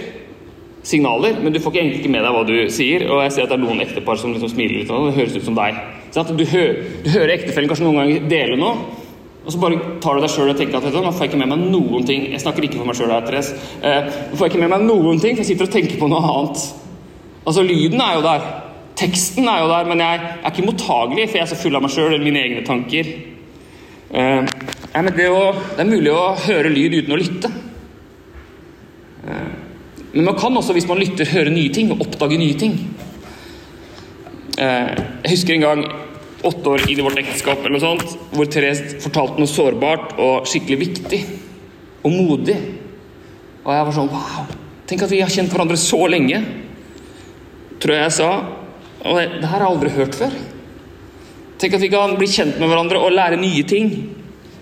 signaler, 0.87 1.35
men 1.41 1.53
du 1.53 1.59
får 1.61 1.73
ikke 1.73 1.81
egentlig 1.81 1.99
ikke 2.01 2.13
med 2.13 2.23
deg 2.25 2.35
hva 2.37 2.45
du 2.47 2.55
sier. 2.73 3.07
Og 3.09 3.23
jeg 3.25 3.35
ser 3.35 3.45
at 3.45 3.51
det 3.51 3.57
er 3.57 3.65
noen 3.65 3.83
ektepar 3.83 4.21
som 4.21 4.33
liksom 4.35 4.53
smiler 4.53 4.79
litt, 4.79 4.93
og 4.93 5.09
det 5.09 5.17
høres 5.17 5.35
ut 5.35 5.49
som 5.49 5.57
deg. 5.57 5.81
Du, 6.11 6.45
hører, 6.53 6.79
du 7.03 7.11
hører 7.13 7.35
ektefellen 7.35 7.71
kanskje 7.71 7.87
noen 7.87 8.01
ganger 8.01 8.31
dele 8.31 8.57
noe, 8.61 9.01
og 9.41 9.53
så 9.53 9.57
bare 9.57 9.77
tar 10.03 10.17
du 10.17 10.21
deg 10.21 10.29
sjøl 10.29 10.51
og 10.51 10.57
tenker 10.59 10.77
at 10.77 10.85
vet 10.85 10.93
du, 10.93 11.01
nå 11.01 11.11
får 11.15 11.25
jeg 11.25 11.31
ikke 11.31 11.41
med 11.41 11.49
meg 11.49 11.61
noen 11.73 12.03
ting. 12.05 12.27
Jeg 12.29 12.43
snakker 12.43 12.67
ikke 12.67 12.77
for 12.77 12.89
meg 12.89 12.97
sjøl 12.99 13.09
her, 13.09 13.23
Therese. 13.25 13.55
Eh, 13.81 14.11
nå 14.29 14.37
får 14.37 14.45
jeg 14.45 14.53
ikke 14.53 14.61
med 14.61 14.73
meg 14.75 14.83
noen 14.85 15.21
ting, 15.23 15.33
for 15.33 15.41
jeg 15.41 15.49
sitter 15.55 15.65
og 15.65 15.73
tenker 15.73 15.97
på 15.97 16.09
noe 16.11 16.21
annet. 16.21 16.65
Altså, 17.41 17.63
lyden 17.65 18.03
er 18.05 18.19
jo 18.19 18.25
der. 18.27 18.45
Teksten 19.01 19.49
er 19.49 19.63
jo 19.63 19.71
der, 19.71 19.87
men 19.89 20.03
jeg 20.03 20.21
er 20.21 20.51
ikke 20.51 20.67
mottagelig, 20.67 21.27
for 21.29 21.39
jeg 21.39 21.45
er 21.47 21.49
så 21.49 21.57
full 21.57 21.77
av 21.77 21.81
meg 21.81 21.93
sjøl 21.93 22.11
eller 22.11 22.25
mine 22.25 22.43
egne 22.43 22.61
tanker. 22.67 23.09
Uh, 24.11 24.45
ja, 24.91 25.01
det, 25.07 25.25
å, 25.31 25.41
det, 25.71 25.79
er 25.81 25.89
mulig 25.89 26.13
å 26.13 26.35
høre 26.43 26.69
lyd 26.69 26.99
uten 26.99 27.15
å 27.15 27.19
lytte. 27.19 27.51
Uh, 29.25 29.49
men 30.11 30.27
man 30.27 30.37
kan 30.37 30.57
også, 30.59 30.75
hvis 30.77 30.89
man 30.89 31.01
lytter, 31.01 31.31
høre 31.33 31.53
nye 31.53 31.73
ting 31.73 31.89
og 31.95 32.05
oppdage 32.05 32.37
nye 32.37 32.59
ting. 32.59 32.77
Uh, 34.59 34.93
jeg 35.23 35.33
husker 35.33 35.57
en 35.57 35.65
gang 35.65 35.83
åtte 36.45 36.73
år 36.73 36.85
inn 36.89 37.01
i 37.01 37.05
vårt 37.05 37.21
ekteskap 37.21 37.61
eller 37.61 37.77
noe 37.77 37.83
sånt, 37.83 38.17
hvor 38.33 38.49
Therese 38.49 39.01
fortalte 39.01 39.41
noe 39.41 39.49
sårbart 39.49 40.15
og 40.21 40.49
skikkelig 40.49 40.79
viktig 40.85 41.21
og 42.01 42.13
modig. 42.13 42.57
Og 43.61 43.71
jeg 43.73 43.87
var 43.87 43.95
sånn 43.95 44.11
Wow! 44.11 44.57
Tenk 44.89 45.05
at 45.05 45.13
vi 45.13 45.21
har 45.23 45.31
kjent 45.31 45.53
hverandre 45.53 45.77
så 45.79 46.01
lenge. 46.11 46.41
Tror 47.81 47.95
jeg 47.95 48.05
jeg 48.09 48.15
sa. 48.17 48.31
Og 49.01 49.17
det, 49.17 49.27
her 49.41 49.49
har 49.49 49.63
jeg 49.63 49.71
aldri 49.71 49.93
hørt 49.95 50.17
før. 50.17 50.33
Tenk 51.61 51.77
at 51.77 51.83
vi 51.83 51.91
kan 51.93 52.15
bli 52.17 52.27
kjent 52.29 52.57
med 52.61 52.69
hverandre 52.69 53.01
og 53.01 53.13
lære 53.13 53.37
nye 53.41 53.63
ting. 53.67 53.91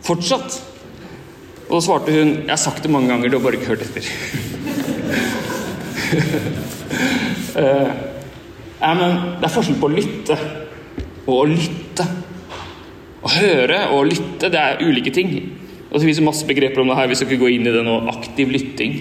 Fortsatt. 0.05 0.59
Og 1.69 1.75
da 1.77 1.81
svarte 1.85 2.13
hun 2.15 2.29
Jeg 2.39 2.49
har 2.49 2.61
sagt 2.61 2.83
det 2.83 2.91
mange 2.91 3.11
ganger, 3.11 3.29
du 3.29 3.37
har 3.37 3.43
bare 3.45 3.59
ikke 3.59 3.71
hørt 3.75 3.85
etter. 3.85 4.03
uh, 7.59 7.89
men 8.79 8.99
det 9.37 9.45
er 9.45 9.53
forskjell 9.53 9.77
på 9.79 9.89
å 9.89 9.93
lytte 9.93 10.37
og 11.27 11.35
å 11.35 11.45
lytte. 11.49 12.05
Å 13.19 13.31
høre 13.35 13.79
og 13.91 13.97
å 13.99 14.07
lytte, 14.07 14.49
det 14.49 14.59
er 14.59 14.81
ulike 14.81 15.13
ting. 15.13 15.33
Og 15.89 15.97
Det 15.97 16.05
finnes 16.05 16.23
masse 16.25 16.47
begreper 16.47 16.81
om 16.81 16.89
det 16.89 16.97
her. 16.97 17.09
Vi 17.11 17.17
skal 17.19 17.29
ikke 17.29 17.43
gå 17.43 17.51
inn 17.55 17.67
i 17.67 17.73
det 17.73 17.83
nå. 17.85 17.95
Aktiv 18.11 18.51
lytting. 18.53 18.95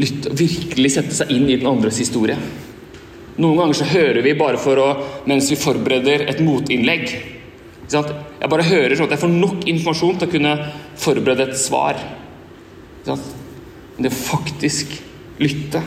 Lytte, 0.00 0.32
virkelig 0.36 0.90
sette 0.94 1.16
seg 1.16 1.32
inn 1.34 1.48
i 1.48 1.56
den 1.56 1.70
andres 1.70 1.98
historie. 2.02 2.36
Noen 3.40 3.58
ganger 3.60 3.78
så 3.78 3.88
hører 3.88 4.20
vi 4.24 4.34
bare 4.36 4.60
for 4.60 4.80
å, 4.80 4.88
mens 5.28 5.48
vi 5.52 5.60
forbereder 5.60 6.26
et 6.28 6.42
motinnlegg. 6.44 7.06
Jeg 7.92 8.50
bare 8.50 8.66
hører 8.66 8.96
sånn 8.96 9.08
at 9.08 9.16
jeg 9.16 9.22
får 9.24 9.32
nok 9.32 9.66
informasjon 9.68 10.20
til 10.20 10.28
å 10.28 10.32
kunne 10.34 10.52
forberede 11.00 11.48
et 11.48 11.60
svar. 11.60 12.00
Men 13.06 14.04
det 14.04 14.12
å 14.12 14.22
faktisk 14.22 14.94
lytte 15.42 15.82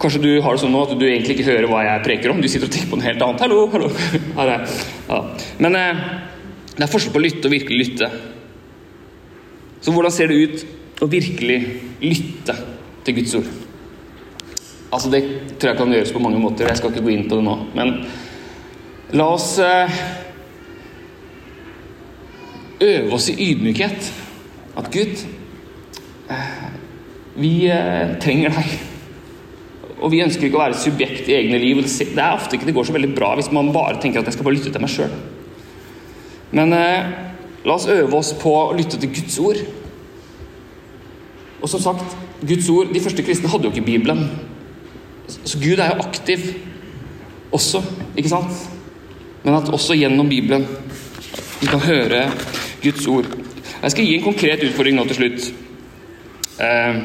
og 0.00 0.04
Kanskje 0.06 0.22
du 0.22 0.30
har 0.40 0.56
det 0.56 0.62
sånn 0.62 0.70
nå 0.72 0.80
at 0.86 0.92
du 0.96 1.02
egentlig 1.04 1.34
ikke 1.34 1.50
hører 1.50 1.66
hva 1.68 1.82
jeg 1.84 2.00
preker 2.06 2.32
om. 2.32 2.38
Du 2.40 2.46
sitter 2.48 2.70
og 2.70 2.72
tenker 2.72 2.88
på 2.88 2.96
noe 2.96 3.04
helt 3.04 3.20
annet. 3.20 3.42
Hallo, 3.44 3.66
hallo. 3.68 3.90
Ja. 5.10 5.18
Men 5.60 5.76
eh, 5.76 6.04
det 6.72 6.86
er 6.86 6.88
forskjell 6.88 7.12
på 7.12 7.20
å 7.20 7.24
lytte 7.26 7.50
og 7.50 7.52
virkelig 7.52 7.80
lytte. 7.82 8.08
Så 9.84 9.92
hvordan 9.92 10.14
ser 10.14 10.32
det 10.32 10.38
ut 10.40 11.02
å 11.04 11.08
virkelig 11.10 11.58
lytte 12.00 12.56
til 13.04 13.18
Guds 13.18 13.36
ord? 13.42 13.50
Altså 14.90 15.10
Det 15.10 15.22
tror 15.58 15.70
jeg 15.70 15.78
kan 15.78 15.92
gjøres 15.94 16.12
på 16.12 16.22
mange 16.22 16.40
måter. 16.42 16.68
Jeg 16.68 16.80
skal 16.80 16.90
ikke 16.90 17.04
gå 17.06 17.14
inn 17.14 17.28
på 17.30 17.38
det 17.38 17.46
nå. 17.46 17.56
Men 17.78 17.94
la 19.14 19.28
oss 19.36 19.52
eh, 19.62 20.00
øve 22.80 23.14
oss 23.14 23.28
i 23.30 23.36
ydmykhet. 23.50 24.12
At 24.80 24.90
Gud, 24.90 25.24
eh, 26.30 26.60
vi 27.38 27.54
eh, 27.70 28.16
trenger 28.22 28.56
deg. 28.56 28.78
Og 30.00 30.10
vi 30.14 30.22
ønsker 30.24 30.48
ikke 30.48 30.58
å 30.58 30.64
være 30.64 30.80
subjekt 30.80 31.28
i 31.28 31.36
egne 31.36 31.60
liv. 31.60 31.82
Det 31.84 32.10
er 32.16 32.34
ofte 32.34 32.56
ikke 32.56 32.70
det 32.70 32.74
går 32.74 32.88
så 32.88 32.96
veldig 32.96 33.14
bra 33.14 33.34
hvis 33.38 33.52
man 33.54 33.72
bare 33.74 34.00
tenker 34.00 34.22
at 34.22 34.30
jeg 34.30 34.38
skal 34.38 34.48
bare 34.48 34.56
lytte 34.56 34.72
til 34.74 34.82
meg 34.82 34.90
sjøl. 34.92 35.18
Men 36.56 36.74
eh, 36.74 37.10
la 37.62 37.76
oss 37.76 37.86
øve 37.90 38.16
oss 38.18 38.32
på 38.40 38.56
å 38.58 38.72
lytte 38.74 38.98
til 38.98 39.12
Guds 39.14 39.38
ord. 39.38 39.60
Og 41.60 41.68
som 41.68 41.82
sagt, 41.84 42.16
Guds 42.40 42.70
ord, 42.72 42.88
De 42.94 43.02
første 43.04 43.22
kristne 43.22 43.50
hadde 43.52 43.68
jo 43.68 43.74
ikke 43.74 43.86
Bibelen. 43.86 44.24
Så 45.44 45.58
Gud 45.60 45.78
er 45.78 45.94
jo 45.94 46.04
aktiv 46.04 46.46
også, 47.54 47.82
ikke 48.16 48.32
sant? 48.32 48.68
Men 49.42 49.56
at 49.56 49.70
også 49.72 49.96
gjennom 49.98 50.28
Bibelen 50.28 50.66
vi 51.60 51.68
kan 51.68 51.82
høre 51.84 52.24
Guds 52.82 53.06
ord. 53.10 53.26
Jeg 53.82 53.92
skal 53.92 54.06
gi 54.06 54.14
en 54.16 54.24
konkret 54.24 54.62
utfordring 54.64 54.96
nå 54.96 55.04
til 55.08 55.18
slutt. 55.18 55.48
Eh, 56.60 57.00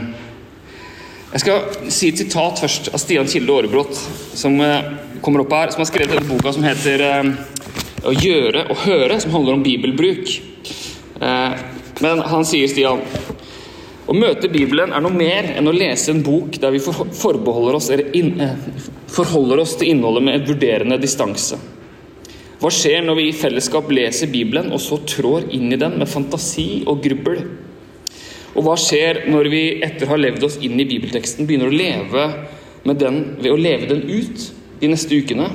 jeg 1.34 1.44
skal 1.44 1.92
si 1.92 2.12
et 2.12 2.22
sitat 2.24 2.62
først 2.64 2.90
av 2.94 3.02
Stian 3.04 3.28
Kilde 3.28 3.52
Aarebrot, 3.52 4.00
som 4.36 4.56
eh, 4.64 4.90
kommer 5.24 5.44
opp 5.44 5.56
her, 5.56 5.74
som 5.74 5.84
har 5.84 5.90
skrevet 5.92 6.16
denne 6.16 6.30
boka 6.30 6.56
som 6.56 6.68
heter 6.68 7.04
eh, 7.10 7.34
'Å 8.06 8.12
gjøre 8.14 8.68
og 8.70 8.84
høre', 8.86 9.20
som 9.20 9.32
handler 9.34 9.56
om 9.56 9.64
bibelbruk. 9.66 10.30
Men 12.04 12.20
han 12.22 12.44
sier, 12.46 12.70
Stian 12.70 13.00
å 14.06 14.14
møte 14.14 14.52
Bibelen 14.54 14.94
er 14.94 15.02
noe 15.02 15.14
mer 15.14 15.48
enn 15.58 15.70
å 15.70 15.74
lese 15.74 16.12
en 16.14 16.22
bok 16.26 16.60
der 16.62 16.74
vi 16.76 16.82
oss, 16.82 17.90
forholder 19.16 19.64
oss 19.64 19.78
til 19.80 19.90
innholdet 19.90 20.26
med 20.28 20.38
en 20.38 20.46
vurderende 20.46 21.00
distanse. 21.02 21.58
Hva 22.62 22.72
skjer 22.72 23.04
når 23.04 23.18
vi 23.18 23.26
i 23.30 23.36
fellesskap 23.36 23.90
leser 23.92 24.32
Bibelen 24.32 24.72
og 24.74 24.80
så 24.82 25.02
trår 25.04 25.50
inn 25.54 25.74
i 25.74 25.80
den 25.80 25.98
med 26.00 26.10
fantasi 26.10 26.84
og 26.88 27.02
grubbel? 27.04 27.42
Og 28.56 28.64
hva 28.64 28.78
skjer 28.80 29.26
når 29.28 29.50
vi 29.52 29.64
etter 29.84 30.08
å 30.08 30.14
ha 30.14 30.20
levd 30.22 30.46
oss 30.48 30.56
inn 30.64 30.80
i 30.80 30.88
bibelteksten 30.88 31.48
begynner 31.48 31.72
å 31.72 31.76
leve 31.76 32.28
med 32.88 33.02
den 33.02 33.20
ved 33.42 33.52
å 33.52 33.60
leve 33.60 33.90
den 33.92 34.06
ut 34.08 34.48
de 34.80 34.92
neste 34.92 35.18
ukene? 35.18 35.50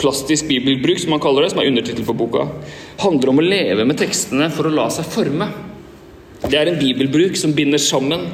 Plastisk 0.00 0.48
bibelbruk, 0.48 0.98
som 1.00 1.12
man 1.14 1.20
kaller 1.24 1.44
det, 1.44 1.52
som 1.52 1.60
er 1.60 1.70
undertittel 1.70 2.04
på 2.06 2.16
boka, 2.16 2.46
handler 3.00 3.32
om 3.32 3.40
å 3.40 3.44
leve 3.44 3.84
med 3.88 3.98
tekstene 4.00 4.48
for 4.52 4.68
å 4.68 4.74
la 4.74 4.88
seg 4.92 5.08
forme. 5.08 5.48
Det 6.44 6.58
er 6.58 6.68
en 6.68 6.78
bibelbruk 6.78 7.38
som 7.40 7.54
binder 7.56 7.80
sammen 7.80 8.26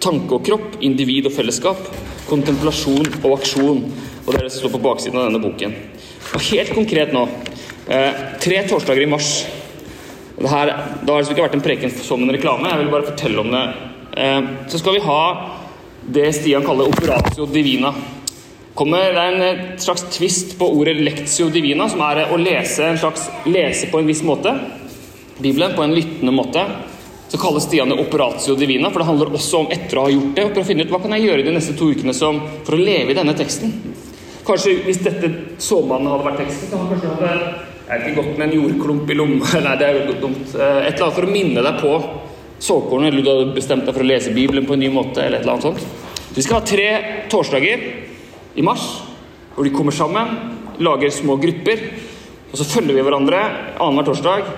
tanke 0.00 0.38
og 0.38 0.44
kropp, 0.46 0.78
individ 0.80 1.28
og 1.28 1.34
fellesskap, 1.36 1.80
kontemplasjon 2.30 3.08
og 3.20 3.34
aksjon. 3.36 3.82
Og 4.24 4.28
det 4.30 4.38
er 4.38 4.46
det 4.46 4.52
som 4.54 4.64
står 4.64 4.74
på 4.78 4.84
baksiden 4.84 5.20
av 5.20 5.28
denne 5.28 5.42
boken. 5.42 5.74
Og 6.30 6.44
helt 6.50 6.72
konkret 6.76 7.12
nå 7.14 7.24
eh, 7.90 8.20
Tre 8.40 8.60
torsdager 8.68 9.02
i 9.02 9.08
mars 9.10 9.30
her, 10.40 10.70
Det 11.02 11.10
har 11.10 11.20
det 11.20 11.34
ikke 11.34 11.44
vært 11.44 11.56
en 11.58 11.64
preken 11.64 11.92
som 11.92 12.22
en 12.24 12.32
reklame, 12.32 12.68
jeg 12.70 12.80
vil 12.80 12.92
bare 12.94 13.08
fortelle 13.10 13.42
om 13.42 13.50
det. 13.52 13.64
Eh, 14.16 14.48
så 14.72 14.80
skal 14.80 14.96
vi 14.96 15.04
ha 15.04 15.22
det 16.16 16.30
Stian 16.38 16.64
kaller 16.64 16.88
operatio 16.88 17.44
divina. 17.50 17.92
Kommer, 18.78 19.10
det 19.12 19.20
er 19.20 19.34
en 19.34 19.44
eh, 19.44 19.64
slags 19.82 20.06
tvist 20.14 20.56
på 20.56 20.70
ordet 20.78 20.96
lectio 20.96 21.50
divina, 21.52 21.90
som 21.92 22.00
er 22.06 22.30
å 22.32 22.38
lese, 22.40 22.86
en 22.86 23.00
slags, 23.02 23.28
lese 23.44 23.90
på 23.92 24.00
en 24.00 24.08
viss 24.08 24.24
måte. 24.24 24.54
Bibelen 25.40 25.76
på 25.76 25.84
en 25.84 25.92
lyttende 25.96 26.32
måte. 26.32 26.64
Så 27.30 27.38
kalles 27.38 27.62
Stian 27.62 27.88
det 27.88 27.94
operatio 28.02 28.56
divina, 28.58 28.90
for 28.90 28.98
det 28.98 29.06
handler 29.06 29.28
også 29.38 29.58
om 29.62 29.68
etter 29.70 30.00
å 30.00 30.06
ha 30.08 30.10
gjort 30.10 30.30
det, 30.34 30.44
og 30.48 30.48
for 30.50 30.64
å 30.64 30.66
finne 30.66 30.82
ut 30.82 30.90
hva 30.90 30.98
kan 30.98 31.12
jeg 31.14 31.28
gjøre 31.28 31.44
de 31.46 31.52
neste 31.54 31.76
to 31.78 31.86
ukene 31.94 32.14
som, 32.16 32.40
for 32.66 32.74
å 32.74 32.80
leve 32.80 33.12
i 33.12 33.14
denne 33.14 33.36
teksten. 33.38 33.70
Kanskje 34.46 34.72
hvis 34.82 34.98
dette 35.04 35.28
såmannen 35.62 36.10
hadde 36.10 36.26
vært 36.26 36.40
teksten, 36.42 36.72
så 36.72 36.80
hadde 36.80 36.96
kanskje 36.96 37.12
hadde 37.20 37.36
jeg 37.86 38.00
ikke 38.00 38.14
gått 38.16 38.32
med 38.32 38.46
en 38.48 38.56
jordklump 38.56 39.12
i 39.14 39.18
lomma. 39.20 39.52
Nei, 39.66 39.74
det 39.78 39.86
er 39.86 39.98
jo 40.00 40.16
dumt. 40.24 40.56
Eh, 40.56 40.80
et 40.88 40.96
eller 40.96 41.04
annet 41.06 41.18
for 41.20 41.28
å 41.28 41.30
minne 41.30 41.62
deg 41.66 41.78
på 41.78 41.92
såkornet, 42.66 43.12
eller 43.12 43.22
du 43.22 43.30
hadde 43.30 43.54
bestemt 43.60 43.86
deg 43.86 43.94
for 43.94 44.02
å 44.02 44.08
lese 44.10 44.32
Bibelen 44.34 44.66
på 44.66 44.74
en 44.74 44.82
ny 44.82 44.88
måte. 44.94 45.22
eller 45.22 45.38
et 45.38 45.46
eller 45.46 45.54
annet 45.54 45.68
sånt. 45.68 46.08
Vi 46.34 46.42
skal 46.42 46.58
ha 46.58 46.66
tre 46.66 46.88
torsdager 47.30 47.84
i 48.58 48.64
mars 48.66 48.88
hvor 49.54 49.66
de 49.66 49.74
kommer 49.74 49.94
sammen, 49.94 50.34
lager 50.82 51.14
små 51.14 51.38
grupper. 51.38 51.86
Og 52.50 52.58
så 52.58 52.66
følger 52.66 52.98
vi 52.98 53.06
hverandre 53.06 53.44
annenhver 53.78 54.10
torsdag 54.10 54.50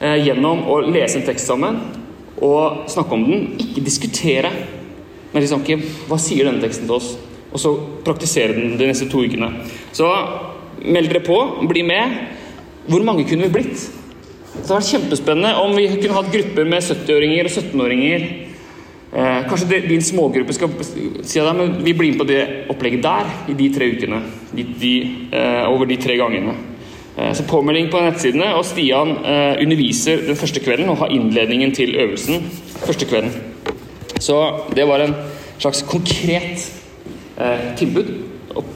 eh, 0.00 0.24
gjennom 0.24 0.64
å 0.72 0.80
lese 0.88 1.20
en 1.20 1.28
tekst 1.28 1.52
sammen 1.52 1.82
og 2.42 2.88
snakke 2.90 3.14
om 3.14 3.28
den. 3.28 3.46
Ikke 3.62 3.84
diskutere, 3.84 4.50
men 5.32 5.42
liksom, 5.42 5.62
ikke 5.62 6.08
hva 6.08 6.18
sier 6.22 6.48
denne 6.48 6.62
teksten 6.62 6.88
til 6.88 6.98
oss? 6.98 7.14
og 7.54 7.60
så 7.62 7.74
praktisere 8.04 8.56
den 8.56 8.74
de 8.78 8.88
neste 8.90 9.06
to 9.10 9.22
ukene. 9.22 9.50
Så 9.94 10.08
meld 10.82 11.10
dere 11.10 11.22
på, 11.24 11.36
bli 11.70 11.84
med. 11.86 12.16
Hvor 12.90 13.04
mange 13.06 13.26
kunne 13.28 13.46
vi 13.46 13.60
blitt? 13.60 13.84
Det 14.54 14.66
hadde 14.66 14.80
vært 14.80 14.90
kjempespennende 14.90 15.52
om 15.62 15.74
vi 15.76 15.86
kunne 15.94 16.16
hatt 16.18 16.32
grupper 16.34 16.66
med 16.68 16.82
70-åringer 16.82 17.48
og 17.48 17.54
17-åringer. 17.54 18.26
Eh, 19.14 19.46
kanskje 19.46 19.80
din 19.86 20.02
smågruppe 20.02 20.54
skal 20.56 20.74
si 20.82 21.40
at 21.40 21.54
men 21.54 21.78
vi 21.86 21.94
blir 21.94 22.12
med 22.12 22.20
på 22.22 22.26
det 22.26 22.42
opplegget 22.74 23.04
der 23.06 23.30
i 23.50 23.56
de 23.58 23.70
tre 23.74 23.88
ukene. 23.94 24.20
De, 24.50 24.66
de, 24.82 24.94
eh, 25.30 25.62
over 25.70 25.86
de 25.90 25.98
tre 26.02 26.18
gangene. 26.18 26.56
Eh, 27.16 27.32
så 27.32 27.42
påmelding 27.42 27.90
på 27.90 28.00
nettsidene. 28.02 28.50
Og 28.58 28.64
Stian 28.66 29.16
eh, 29.22 29.62
underviser 29.62 30.24
den 30.26 30.38
første 30.38 30.62
kvelden 30.64 30.90
og 30.90 30.98
har 31.04 31.14
innledningen 31.14 31.74
til 31.74 31.94
øvelsen 31.94 32.42
første 32.84 33.06
kvelden. 33.06 33.32
Så 34.20 34.38
det 34.74 34.86
var 34.88 35.04
en 35.04 35.14
slags 35.58 35.82
konkret 35.86 36.64
eh, 37.38 37.70
tilbud 37.78 38.10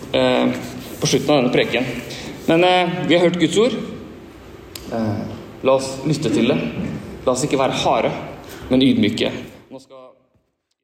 på 0.09 1.07
slutten 1.07 1.31
av 1.31 1.37
denne 1.42 1.53
preken. 1.53 1.85
Men 2.48 2.64
vi 3.07 3.14
har 3.14 3.27
hørt 3.27 3.37
Guds 3.38 3.59
ord. 3.61 3.74
La 5.62 5.74
oss 5.74 5.90
lytte 6.09 6.33
til 6.33 6.48
det. 6.48 6.57
La 7.27 7.35
oss 7.35 7.44
ikke 7.44 7.61
være 7.61 7.77
harde, 7.85 8.11
men 8.70 8.83
ydmyke. 8.83 9.31